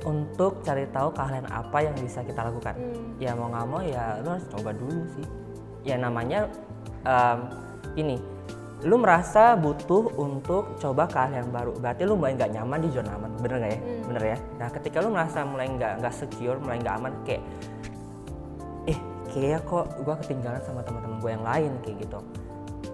Untuk 0.06 0.62
cari 0.62 0.86
tahu 0.94 1.10
keahlian 1.10 1.50
apa 1.50 1.78
yang 1.82 1.94
bisa 1.98 2.22
kita 2.22 2.46
lakukan. 2.46 2.78
Hmm. 2.78 3.18
Ya 3.18 3.34
mau 3.34 3.50
nggak 3.50 3.66
mau 3.66 3.82
ya 3.82 4.22
lu 4.22 4.28
harus 4.38 4.46
coba 4.54 4.70
dulu 4.70 5.02
sih. 5.18 5.26
Ya 5.82 5.98
namanya 5.98 6.46
um, 7.02 7.38
ini 7.98 8.16
lu 8.84 9.00
merasa 9.00 9.56
butuh 9.56 10.12
untuk 10.20 10.76
coba 10.76 11.08
keahlian 11.08 11.48
baru 11.48 11.72
berarti 11.80 12.04
lu 12.04 12.12
mulai 12.12 12.36
nggak 12.36 12.52
nyaman 12.52 12.84
di 12.84 12.92
zona 12.92 13.16
aman 13.16 13.32
bener 13.40 13.56
nggak 13.56 13.72
ya 13.72 13.80
Hmm. 13.80 14.02
bener 14.04 14.22
ya 14.22 14.38
nah 14.60 14.68
ketika 14.68 14.96
lu 15.00 15.08
merasa 15.08 15.38
mulai 15.48 15.66
nggak 15.72 15.92
nggak 16.04 16.12
secure 16.12 16.60
mulai 16.60 16.76
nggak 16.84 16.94
aman 17.00 17.12
kayak 17.24 17.42
eh 18.84 18.98
kayak 19.32 19.64
kok 19.64 19.88
gua 20.04 20.20
ketinggalan 20.20 20.60
sama 20.60 20.84
teman-teman 20.84 21.16
gue 21.24 21.30
yang 21.32 21.44
lain 21.44 21.72
kayak 21.80 21.96
gitu 22.04 22.20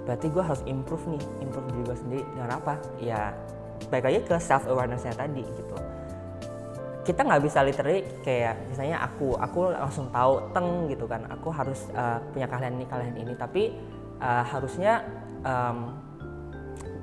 berarti 0.06 0.26
gua 0.30 0.42
harus 0.46 0.62
improve 0.70 1.04
nih 1.10 1.22
improve 1.42 1.66
diri 1.74 1.82
gue 1.82 1.96
sendiri 1.98 2.22
dengan 2.30 2.50
apa 2.62 2.74
ya 3.02 3.20
baik 3.90 4.04
lagi 4.06 4.18
ke 4.22 4.36
self 4.38 4.64
awarenessnya 4.70 5.18
tadi 5.18 5.42
gitu 5.42 5.76
kita 7.02 7.26
nggak 7.26 7.42
bisa 7.42 7.66
literally 7.66 8.06
kayak 8.22 8.70
misalnya 8.70 9.02
aku 9.02 9.34
aku 9.34 9.74
langsung 9.74 10.06
tahu 10.14 10.38
teng 10.54 10.86
gitu 10.86 11.04
kan. 11.10 11.26
Aku 11.34 11.50
harus 11.50 11.90
uh, 11.98 12.22
punya 12.30 12.46
keahlian 12.46 12.78
ini 12.78 12.84
keahlian 12.86 13.16
ini. 13.18 13.34
Tapi 13.34 13.62
uh, 14.22 14.44
harusnya 14.46 15.02
um, 15.42 15.98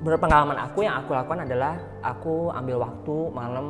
menurut 0.00 0.20
pengalaman 0.20 0.56
aku 0.56 0.88
yang 0.88 0.96
aku 1.04 1.12
lakukan 1.12 1.44
adalah 1.44 1.76
aku 2.00 2.48
ambil 2.56 2.80
waktu 2.80 3.16
malam 3.36 3.66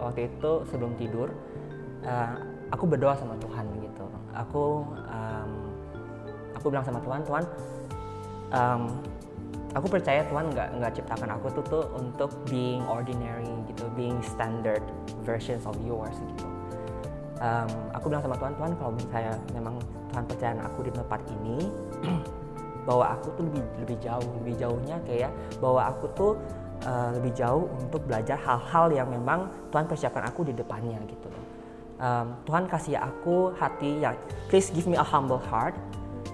waktu 0.00 0.32
itu 0.32 0.64
sebelum 0.72 0.96
tidur 0.96 1.28
uh, 2.08 2.40
aku 2.72 2.84
berdoa 2.88 3.12
sama 3.20 3.36
Tuhan 3.36 3.68
gitu. 3.84 4.06
Aku 4.32 4.88
um, 4.88 5.50
aku 6.56 6.66
bilang 6.72 6.86
sama 6.88 7.00
Tuhan 7.04 7.20
Tuhan 7.28 7.44
um, 8.56 8.82
aku 9.76 9.86
percaya 9.88 10.24
Tuhan 10.24 10.52
nggak 10.52 10.68
nggak 10.80 10.92
ciptakan 10.96 11.28
aku 11.36 11.46
tuh 11.60 11.64
tuh 11.68 11.84
untuk 11.96 12.30
being 12.48 12.80
ordinary 12.88 13.48
gitu 13.68 13.84
being 13.92 14.16
standard 14.24 14.80
versions 15.24 15.68
of 15.68 15.76
yours 15.84 16.16
gitu. 16.16 16.46
Um, 17.38 17.70
aku 17.94 18.10
bilang 18.10 18.24
sama 18.24 18.34
Tuhan 18.34 18.54
Tuhan 18.58 18.72
kalau 18.80 18.92
misalnya 18.98 19.34
memang 19.54 19.74
Tuhan 20.10 20.24
percaya 20.26 20.52
aku 20.58 20.80
di 20.88 20.92
tempat 20.92 21.20
ini 21.38 21.58
bahwa 22.88 23.14
aku 23.14 23.28
tuh 23.36 23.44
lebih 23.46 23.62
lebih 23.84 23.96
jauh 24.02 24.30
lebih 24.42 24.54
jauhnya 24.58 24.96
kayak 25.06 25.30
bahwa 25.62 25.92
aku 25.92 26.04
tuh 26.18 26.32
uh, 26.82 27.14
lebih 27.14 27.36
jauh 27.36 27.70
untuk 27.78 28.02
belajar 28.08 28.40
hal-hal 28.42 28.90
yang 28.90 29.08
memang 29.12 29.46
Tuhan 29.70 29.86
persiapkan 29.86 30.24
aku 30.26 30.50
di 30.50 30.56
depannya 30.56 30.98
gitu 31.06 31.28
um, 32.02 32.34
Tuhan 32.48 32.64
kasih 32.66 32.98
aku 32.98 33.54
hati 33.54 34.02
yang 34.02 34.16
please 34.50 34.72
give 34.74 34.88
me 34.90 34.98
a 34.98 35.04
humble 35.04 35.38
heart 35.38 35.76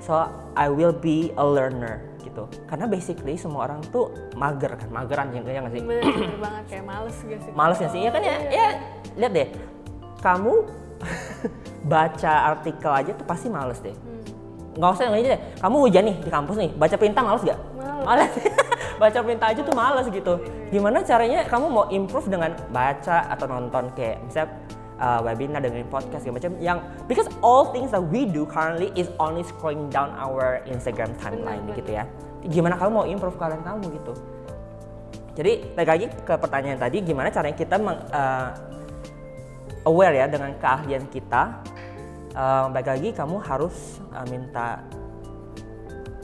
so 0.01 0.25
I 0.57 0.71
will 0.73 0.95
be 0.95 1.35
a 1.37 1.45
learner 1.45 2.14
gitu. 2.25 2.49
Karena 2.65 2.89
basically 2.89 3.37
semua 3.37 3.69
orang 3.69 3.85
tuh 3.93 4.09
mager 4.35 4.73
kan 4.75 4.89
mageran 4.89 5.29
ya 5.37 5.41
ya 5.45 5.61
nggak 5.61 5.75
sih? 5.77 5.83
Bener, 5.85 6.03
bener 6.03 6.39
banget 6.41 6.65
kayak 6.73 6.85
males 6.89 7.17
gak 7.21 7.41
sih? 7.45 7.53
males 7.53 7.79
ya 7.79 7.89
sih? 7.93 8.01
Ya 8.01 8.11
kan 8.11 8.23
ya? 8.25 8.37
Ya 8.49 8.67
lihat 9.21 9.33
deh. 9.37 9.49
Kamu 10.25 10.53
baca 11.93 12.33
artikel 12.57 12.91
aja 12.91 13.11
tuh 13.13 13.27
pasti 13.29 13.53
males 13.53 13.79
deh. 13.85 13.93
Nggak 14.75 14.91
usah 14.97 15.05
yang 15.07 15.15
lain 15.15 15.25
deh. 15.37 15.41
Kamu 15.61 15.77
hujan 15.85 16.05
nih 16.09 16.17
di 16.25 16.31
kampus 16.33 16.57
nih 16.57 16.71
baca 16.73 16.95
perintah 16.97 17.23
males 17.23 17.43
gak 17.45 17.59
Males. 17.77 18.05
males. 18.09 18.33
Baca 18.95 19.27
perintah 19.27 19.51
aja 19.51 19.61
tuh 19.67 19.75
males 19.75 20.07
gitu. 20.07 20.39
Gimana 20.71 21.03
caranya 21.03 21.43
kamu 21.51 21.67
mau 21.67 21.91
improve 21.91 22.31
dengan 22.31 22.55
baca 22.71 23.27
atau 23.27 23.51
nonton 23.51 23.91
kayak 23.91 24.23
misalnya 24.23 24.55
uh, 24.99 25.21
webinar 25.23 25.63
dengerin 25.63 25.89
podcast 25.91 26.23
segala 26.23 26.39
macam 26.43 26.53
yang 26.63 26.79
because 27.11 27.27
all 27.43 27.71
things 27.75 27.91
that 27.91 28.03
we 28.03 28.27
do 28.29 28.47
currently 28.47 28.91
is 28.95 29.11
only 29.19 29.43
scrolling 29.43 29.91
down 29.91 30.13
our 30.19 30.63
Instagram 30.69 31.15
timeline 31.19 31.63
Benar, 31.67 31.79
gitu 31.81 31.91
ya. 31.95 32.05
gimana 32.45 32.77
kamu 32.77 32.91
mau 32.93 33.07
improve 33.09 33.41
kalian 33.41 33.65
kamu 33.65 33.89
gitu. 33.97 34.13
Jadi 35.35 35.53
lagi 35.75 36.07
ke 36.13 36.35
pertanyaan 36.39 36.79
tadi 36.79 37.03
gimana 37.03 37.33
caranya 37.33 37.57
kita 37.57 37.75
meng, 37.81 37.99
uh, 38.15 38.49
aware 39.89 40.15
ya 40.15 40.27
dengan 40.31 40.55
keahlian 40.61 41.09
kita? 41.11 41.59
Uh, 42.35 42.67
balik 42.71 42.91
lagi 42.91 43.09
kamu 43.15 43.39
harus 43.43 44.03
uh, 44.15 44.27
minta 44.27 44.83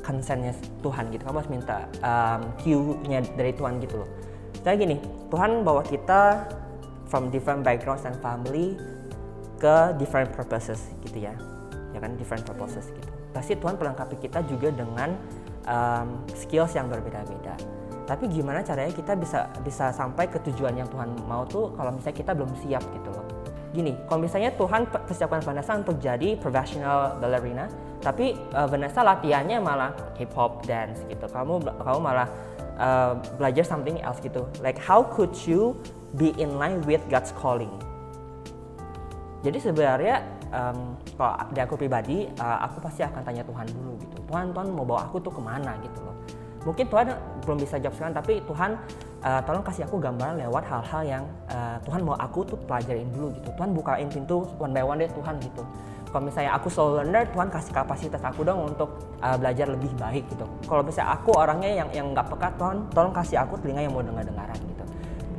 consentnya 0.05 0.55
Tuhan 0.83 1.11
gitu. 1.11 1.23
Kamu 1.27 1.37
harus 1.43 1.51
minta 1.51 1.87
um, 2.03 2.41
cue-nya 2.63 3.23
dari 3.35 3.51
Tuhan 3.55 3.79
gitu 3.83 4.03
loh. 4.03 4.09
Misalnya 4.61 4.79
gini 4.79 4.97
Tuhan 5.31 5.51
bawa 5.63 5.83
kita 5.87 6.51
from 7.11 7.29
different 7.29 7.67
backgrounds 7.67 8.07
and 8.07 8.15
family 8.23 8.79
ke 9.59 9.93
different 9.99 10.31
purposes 10.33 10.81
gitu 11.03 11.27
ya. 11.27 11.35
Ya 11.91 11.99
kan 11.99 12.15
different 12.15 12.47
purposes 12.47 12.87
gitu. 12.95 13.11
Pasti 13.35 13.59
Tuhan 13.59 13.77
melengkapi 13.77 14.17
kita 14.23 14.47
juga 14.47 14.71
dengan 14.71 15.19
um, 15.67 16.23
skills 16.33 16.73
yang 16.79 16.87
berbeda-beda. 16.87 17.59
Tapi 18.07 18.27
gimana 18.27 18.63
caranya 18.63 18.91
kita 18.91 19.15
bisa 19.15 19.47
bisa 19.63 19.95
sampai 19.95 20.27
ke 20.27 20.39
tujuan 20.51 20.75
yang 20.75 20.89
Tuhan 20.91 21.15
mau 21.31 21.47
tuh 21.47 21.75
kalau 21.79 21.95
misalnya 21.95 22.17
kita 22.17 22.33
belum 22.35 22.51
siap 22.59 22.83
gitu 22.95 23.11
loh. 23.11 23.27
Gini 23.71 23.95
kalau 24.11 24.27
misalnya 24.27 24.51
Tuhan 24.59 24.91
pe- 24.91 25.03
persiapkan 25.07 25.43
Vanessa 25.47 25.79
untuk 25.79 25.99
jadi 26.03 26.35
professional 26.39 27.23
ballerina 27.23 27.71
tapi 28.03 28.35
uh, 28.57 28.67
Vanessa 28.67 29.07
latihannya 29.07 29.63
malah 29.63 29.95
hip 30.19 30.35
hop 30.35 30.67
dance 30.67 31.07
gitu. 31.07 31.23
Kamu 31.31 31.63
kamu 31.63 31.99
malah 32.03 32.27
uh, 32.83 33.15
belajar 33.39 33.63
something 33.63 34.03
else 34.03 34.19
gitu. 34.19 34.43
Like 34.59 34.81
how 34.83 35.07
could 35.07 35.31
you 35.47 35.79
be 36.19 36.35
in 36.41 36.59
line 36.59 36.83
with 36.87 37.03
God's 37.07 37.31
calling. 37.37 37.71
Jadi 39.41 39.57
sebenarnya 39.57 40.21
um, 40.53 40.97
kalau 41.17 41.33
dari 41.53 41.63
aku 41.65 41.77
pribadi 41.81 42.29
uh, 42.37 42.59
aku 42.69 42.77
pasti 42.85 43.01
akan 43.01 43.25
tanya 43.25 43.43
Tuhan 43.47 43.67
dulu 43.73 43.93
gitu. 43.97 44.17
Tuhan 44.29 44.53
Tuhan 44.53 44.67
mau 44.75 44.85
bawa 44.85 45.09
aku 45.09 45.17
tuh 45.23 45.33
ke 45.33 45.41
mana 45.41 45.81
gitu 45.81 46.01
loh. 46.05 46.17
Mungkin 46.61 46.93
Tuhan 46.93 47.07
belum 47.49 47.57
bisa 47.57 47.81
jawab 47.81 47.97
sekarang 47.97 48.15
tapi 48.21 48.45
Tuhan 48.45 48.77
uh, 49.25 49.41
tolong 49.49 49.65
kasih 49.65 49.89
aku 49.89 49.97
gambaran 49.97 50.45
lewat 50.45 50.65
hal-hal 50.69 51.03
yang 51.09 51.25
uh, 51.49 51.81
Tuhan 51.89 52.05
mau 52.05 52.21
aku 52.21 52.45
tuh 52.45 52.59
pelajarin 52.69 53.09
dulu 53.17 53.33
gitu. 53.41 53.49
Tuhan 53.57 53.71
bukain 53.73 54.09
pintu 54.13 54.45
one 54.61 54.77
by 54.77 54.85
one 54.85 55.01
deh 55.01 55.09
Tuhan 55.09 55.41
gitu. 55.41 55.65
Kalau 56.11 56.27
misalnya 56.27 56.53
aku 56.59 56.69
slow 56.69 57.01
learner 57.01 57.25
Tuhan 57.33 57.49
kasih 57.49 57.73
kapasitas 57.73 58.21
aku 58.21 58.45
dong 58.45 58.61
untuk 58.67 58.93
uh, 59.25 59.41
belajar 59.41 59.73
lebih 59.73 59.89
baik 59.97 60.29
gitu. 60.29 60.45
Kalau 60.69 60.85
misalnya 60.85 61.17
aku 61.17 61.33
orangnya 61.33 61.81
yang 61.81 61.89
yang 61.97 62.07
nggak 62.13 62.29
peka 62.29 62.53
Tuhan 62.61 62.77
tolong 62.93 63.15
kasih 63.17 63.41
aku 63.41 63.57
telinga 63.57 63.89
yang 63.89 63.95
mau 63.97 64.05
dengar 64.05 64.29
dengaran 64.29 64.59
gitu 64.61 64.70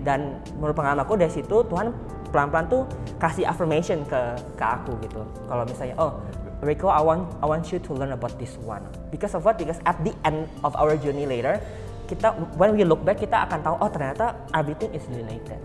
dan 0.02 0.42
menurut 0.58 0.76
pengalaman 0.76 1.06
aku 1.06 1.18
dari 1.18 1.32
situ 1.32 1.64
Tuhan 1.66 1.94
pelan-pelan 2.32 2.66
tuh 2.72 2.84
kasih 3.20 3.46
affirmation 3.46 4.02
ke 4.08 4.22
ke 4.56 4.66
aku 4.66 4.96
gitu 5.04 5.22
kalau 5.46 5.64
misalnya 5.68 5.96
oh 6.00 6.18
Rico 6.62 6.88
I 6.88 7.02
want 7.02 7.26
I 7.42 7.46
want 7.50 7.68
you 7.74 7.82
to 7.82 7.92
learn 7.94 8.14
about 8.14 8.38
this 8.38 8.56
one 8.62 8.86
because 9.10 9.34
of 9.34 9.42
what 9.44 9.58
because 9.58 9.82
at 9.84 9.98
the 10.06 10.14
end 10.24 10.48
of 10.62 10.74
our 10.78 10.96
journey 10.96 11.28
later 11.28 11.60
kita 12.08 12.34
when 12.56 12.76
we 12.76 12.84
look 12.86 13.04
back 13.04 13.20
kita 13.20 13.46
akan 13.50 13.60
tahu 13.62 13.76
oh 13.82 13.90
ternyata 13.92 14.36
everything 14.56 14.92
is 14.96 15.04
related 15.12 15.60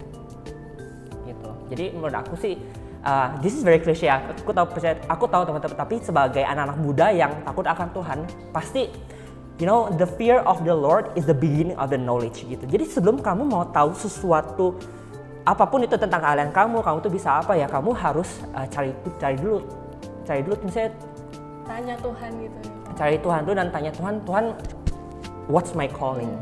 gitu 1.25 1.51
jadi 1.71 1.95
menurut 1.95 2.17
aku 2.17 2.35
sih 2.39 2.59
uh, 3.07 3.29
this 3.39 3.55
is 3.55 3.63
very 3.63 3.79
cliche. 3.79 4.11
Aku 4.11 4.51
tahu 4.51 4.67
percaya, 4.67 4.99
aku 5.07 5.31
tahu 5.31 5.47
teman-teman. 5.47 5.79
Tapi 5.79 6.03
sebagai 6.03 6.43
anak-anak 6.43 6.79
muda 6.83 7.07
yang 7.15 7.31
takut 7.47 7.65
akan 7.65 7.89
Tuhan, 7.95 8.19
pasti 8.51 8.91
you 9.57 9.67
know 9.67 9.89
the 9.97 10.07
fear 10.07 10.41
of 10.45 10.63
the 10.63 10.75
Lord 10.75 11.13
is 11.17 11.25
the 11.25 11.37
beginning 11.37 11.77
of 11.81 11.93
the 11.93 12.01
knowledge 12.01 12.45
gitu. 12.45 12.65
Jadi 12.65 12.85
sebelum 12.87 13.21
kamu 13.21 13.49
mau 13.49 13.65
tahu 13.69 13.93
sesuatu 13.97 14.77
apa 15.47 15.63
pun 15.67 15.87
itu 15.87 15.95
tentang 15.95 16.21
kalian 16.21 16.51
kamu, 16.51 16.83
kamu 16.83 16.99
tuh 17.01 17.13
bisa 17.13 17.41
apa 17.41 17.55
ya? 17.55 17.71
Kamu 17.71 17.95
harus 17.95 18.43
uh, 18.53 18.67
cari 18.67 18.91
cari 19.17 19.37
dulu, 19.39 19.63
cari 20.27 20.41
dulu 20.43 20.57
misalnya 20.67 20.91
tanya 21.67 21.95
Tuhan 22.03 22.31
gitu. 22.43 22.59
Cari 22.97 23.17
Tuhan 23.21 23.41
dulu 23.45 23.55
dan 23.55 23.69
tanya 23.69 23.93
Tuhan, 23.93 24.15
Tuhan, 24.25 24.45
what's 25.53 25.77
my 25.77 25.87
calling? 25.87 26.33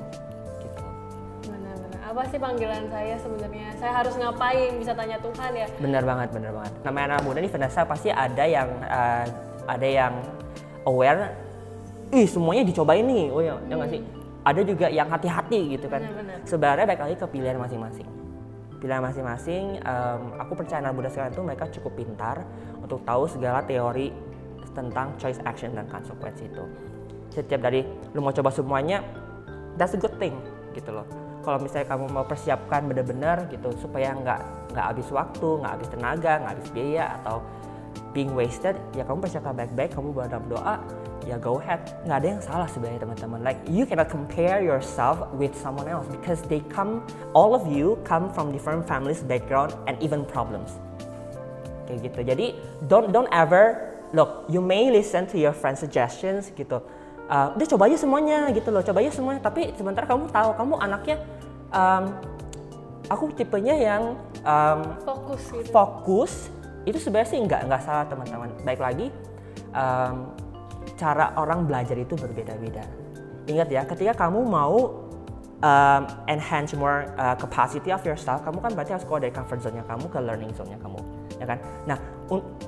apa 2.15 2.31
sih 2.31 2.39
panggilan 2.39 2.87
saya 2.95 3.19
sebenarnya? 3.19 3.75
Saya 3.75 3.91
harus 3.91 4.15
ngapain? 4.15 4.79
Bisa 4.79 4.95
tanya 4.95 5.19
Tuhan 5.19 5.51
ya. 5.51 5.67
Benar 5.83 6.07
banget, 6.07 6.29
benar 6.31 6.53
banget. 6.55 6.73
Namanya 6.87 7.05
anak 7.11 7.21
muda 7.27 7.39
nih 7.43 7.51
Vanessa 7.51 7.83
pasti 7.83 8.15
ada 8.15 8.45
yang 8.47 8.71
uh, 8.87 9.27
ada 9.67 9.83
yang 9.83 10.15
aware. 10.87 11.35
Ih 12.15 12.31
semuanya 12.31 12.63
dicobain 12.63 13.03
nih, 13.03 13.27
oh 13.35 13.43
ya, 13.43 13.59
hmm. 13.59 13.67
ya 13.67 13.75
nggak 13.75 13.91
sih? 13.91 14.01
Ada 14.45 14.61
juga 14.63 14.87
yang 14.87 15.09
hati-hati 15.11 15.61
gitu 15.75 15.87
kan. 15.91 15.99
Benar, 16.07 16.15
benar. 16.23 16.39
Sebenarnya 16.47 16.87
baik 16.87 17.01
lagi 17.03 17.17
ke 17.19 17.27
pilihan 17.27 17.59
masing-masing. 17.59 18.09
Pilihan 18.79 19.03
masing-masing. 19.03 19.65
Um, 19.83 20.21
aku 20.39 20.53
percaya 20.55 20.79
anak 20.85 20.95
muda 20.95 21.11
sekarang 21.11 21.35
itu 21.35 21.43
mereka 21.43 21.65
cukup 21.75 21.93
pintar 21.99 22.47
untuk 22.79 23.03
tahu 23.03 23.27
segala 23.27 23.67
teori 23.67 24.15
tentang 24.79 25.19
choice 25.19 25.43
action 25.43 25.75
dan 25.75 25.91
consequence 25.91 26.39
itu. 26.39 26.63
Setiap 27.35 27.67
dari 27.67 27.83
lu 28.15 28.23
mau 28.23 28.31
coba 28.31 28.55
semuanya, 28.55 29.03
that's 29.75 29.97
a 29.97 29.99
good 29.99 30.15
thing 30.23 30.39
gitu 30.71 30.95
loh 30.95 31.07
kalau 31.45 31.61
misalnya 31.61 31.93
kamu 31.93 32.09
mau 32.09 32.25
persiapkan 32.25 32.89
benar-benar 32.89 33.53
gitu 33.53 33.69
supaya 33.77 34.17
nggak 34.17 34.41
nggak 34.73 34.87
habis 34.91 35.09
waktu, 35.13 35.49
nggak 35.61 35.73
habis 35.77 35.89
tenaga, 35.93 36.33
nggak 36.41 36.53
habis 36.57 36.69
biaya 36.73 37.05
atau 37.21 37.37
being 38.13 38.33
wasted, 38.33 38.79
ya 38.95 39.03
kamu 39.03 39.27
persiapkan 39.27 39.55
baik-baik, 39.55 39.95
kamu 39.95 40.15
dalam 40.29 40.45
doa, 40.47 40.77
ya 41.27 41.37
go 41.39 41.59
ahead. 41.59 41.83
Nggak 42.07 42.19
ada 42.23 42.29
yang 42.29 42.43
salah 42.43 42.69
sebenarnya 42.71 43.01
teman-teman. 43.03 43.41
Like 43.43 43.61
you 43.67 43.85
cannot 43.85 44.11
compare 44.11 44.63
yourself 44.63 45.27
with 45.35 45.53
someone 45.55 45.91
else 45.91 46.07
because 46.11 46.43
they 46.47 46.63
come, 46.71 47.03
all 47.35 47.55
of 47.55 47.67
you 47.67 47.99
come 48.07 48.31
from 48.31 48.55
different 48.55 48.87
families, 48.87 49.23
background, 49.25 49.75
and 49.91 49.99
even 49.99 50.23
problems. 50.27 50.75
Kayak 51.91 52.13
gitu. 52.13 52.21
Jadi 52.23 52.47
don't 52.87 53.11
don't 53.11 53.31
ever 53.35 53.95
look. 54.15 54.47
You 54.47 54.63
may 54.63 54.89
listen 54.89 55.27
to 55.31 55.37
your 55.37 55.53
friend 55.53 55.75
suggestions 55.75 56.55
gitu 56.55 56.81
uh, 57.29 57.57
udah 57.57 57.67
coba 57.69 57.83
aja 57.89 57.97
semuanya 58.01 58.49
gitu 58.53 58.69
loh 58.73 58.83
coba 58.85 58.99
aja 59.01 59.13
semuanya 59.15 59.41
tapi 59.41 59.73
sementara 59.77 60.05
kamu 60.05 60.29
tahu 60.29 60.51
kamu 60.57 60.75
anaknya 60.81 61.17
um, 61.73 62.05
aku 63.09 63.25
tipenya 63.37 63.75
yang 63.77 64.03
um, 64.45 64.81
fokus 65.05 65.43
gitu. 65.53 65.71
fokus 65.73 66.33
itu 66.85 66.99
sebenarnya 67.01 67.29
sih 67.33 67.41
nggak 67.45 67.61
nggak 67.69 67.83
salah 67.83 68.05
teman-teman 68.09 68.51
baik 68.63 68.81
lagi 68.81 69.09
um, 69.73 70.33
cara 70.95 71.33
orang 71.37 71.65
belajar 71.65 71.97
itu 71.99 72.15
berbeda-beda 72.15 72.85
ingat 73.49 73.69
ya 73.69 73.83
ketika 73.85 74.29
kamu 74.29 74.45
mau 74.45 75.05
um, 75.61 76.03
enhance 76.29 76.73
more 76.77 77.09
uh, 77.17 77.37
capacity 77.37 77.93
of 77.93 78.01
yourself 78.05 78.41
kamu 78.45 78.61
kan 78.61 78.71
berarti 78.73 78.93
harus 78.97 79.05
keluar 79.05 79.21
dari 79.25 79.33
comfort 79.35 79.61
zone-nya 79.61 79.85
kamu 79.85 80.07
ke 80.09 80.19
learning 80.21 80.53
zone-nya 80.57 80.79
kamu 80.81 81.01
ya 81.41 81.47
kan 81.49 81.59
nah 81.85 81.99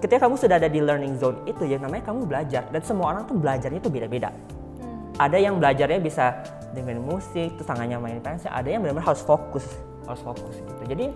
ketika 0.01 0.29
kamu 0.29 0.37
sudah 0.37 0.57
ada 0.61 0.69
di 0.69 0.81
learning 0.85 1.17
zone 1.17 1.41
itu 1.49 1.65
ya 1.65 1.81
namanya 1.81 2.13
kamu 2.13 2.29
belajar 2.29 2.63
dan 2.69 2.81
semua 2.85 3.17
orang 3.17 3.25
tuh 3.25 3.37
belajarnya 3.41 3.81
itu 3.81 3.89
beda-beda. 3.89 4.29
Hmm. 4.29 5.17
Ada 5.17 5.39
yang 5.41 5.57
belajarnya 5.57 6.01
bisa 6.01 6.45
dengan 6.77 7.01
musik, 7.01 7.57
terus 7.57 7.65
tangannya 7.65 7.97
main 7.97 8.21
pensel, 8.21 8.53
ada 8.53 8.69
yang 8.69 8.85
benar-benar 8.85 9.17
harus 9.17 9.25
fokus, 9.25 9.65
harus 10.05 10.21
fokus 10.21 10.55
gitu. 10.61 10.83
Jadi 10.93 11.07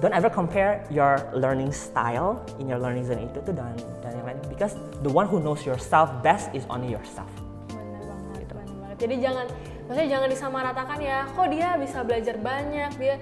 don't 0.00 0.12
ever 0.12 0.28
compare 0.28 0.84
your 0.92 1.16
learning 1.32 1.72
style 1.72 2.44
in 2.60 2.68
your 2.68 2.76
learning 2.76 3.04
zone 3.04 3.24
itu 3.24 3.40
tuh 3.40 3.54
dengan 3.56 3.76
dan 4.04 4.12
yang 4.12 4.26
lain 4.28 4.38
because 4.52 4.76
the 5.00 5.12
one 5.12 5.24
who 5.24 5.40
knows 5.40 5.64
yourself 5.64 6.12
best 6.20 6.52
is 6.52 6.68
only 6.68 6.92
yourself. 6.92 7.30
Benar 7.72 8.04
banget, 8.04 8.34
gitu. 8.44 8.52
benar 8.56 8.76
banget. 8.76 8.96
Jadi 9.00 9.14
jangan 9.24 9.46
maksudnya 9.86 10.08
jangan 10.10 10.28
disamaratakan 10.28 10.98
ya, 11.00 11.18
kok 11.30 11.48
dia 11.48 11.68
bisa 11.78 11.98
belajar 12.04 12.36
banyak, 12.42 12.90
dia 13.00 13.14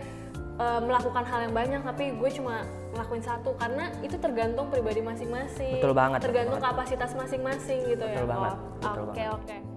uh, 0.59 0.81
melakukan 0.83 1.25
hal 1.27 1.41
yang 1.47 1.55
banyak 1.55 1.81
tapi 1.83 2.15
gue 2.15 2.31
cuma 2.35 2.67
ngelakuin 2.95 3.25
satu 3.27 3.51
karena 3.59 3.91
itu 4.07 4.17
tergantung 4.23 4.71
pribadi 4.71 5.03
masing-masing 5.03 5.83
betul 5.83 5.95
banget 5.95 6.19
tergantung 6.23 6.63
betul 6.63 6.69
kapasitas 6.71 7.11
masing-masing 7.19 7.79
gitu 7.91 8.05
betul 8.07 8.27
ya 8.27 8.31
banget 8.31 8.53
oke 8.55 8.87
oke 8.87 9.11
okay, 9.11 9.27
okay. 9.35 9.74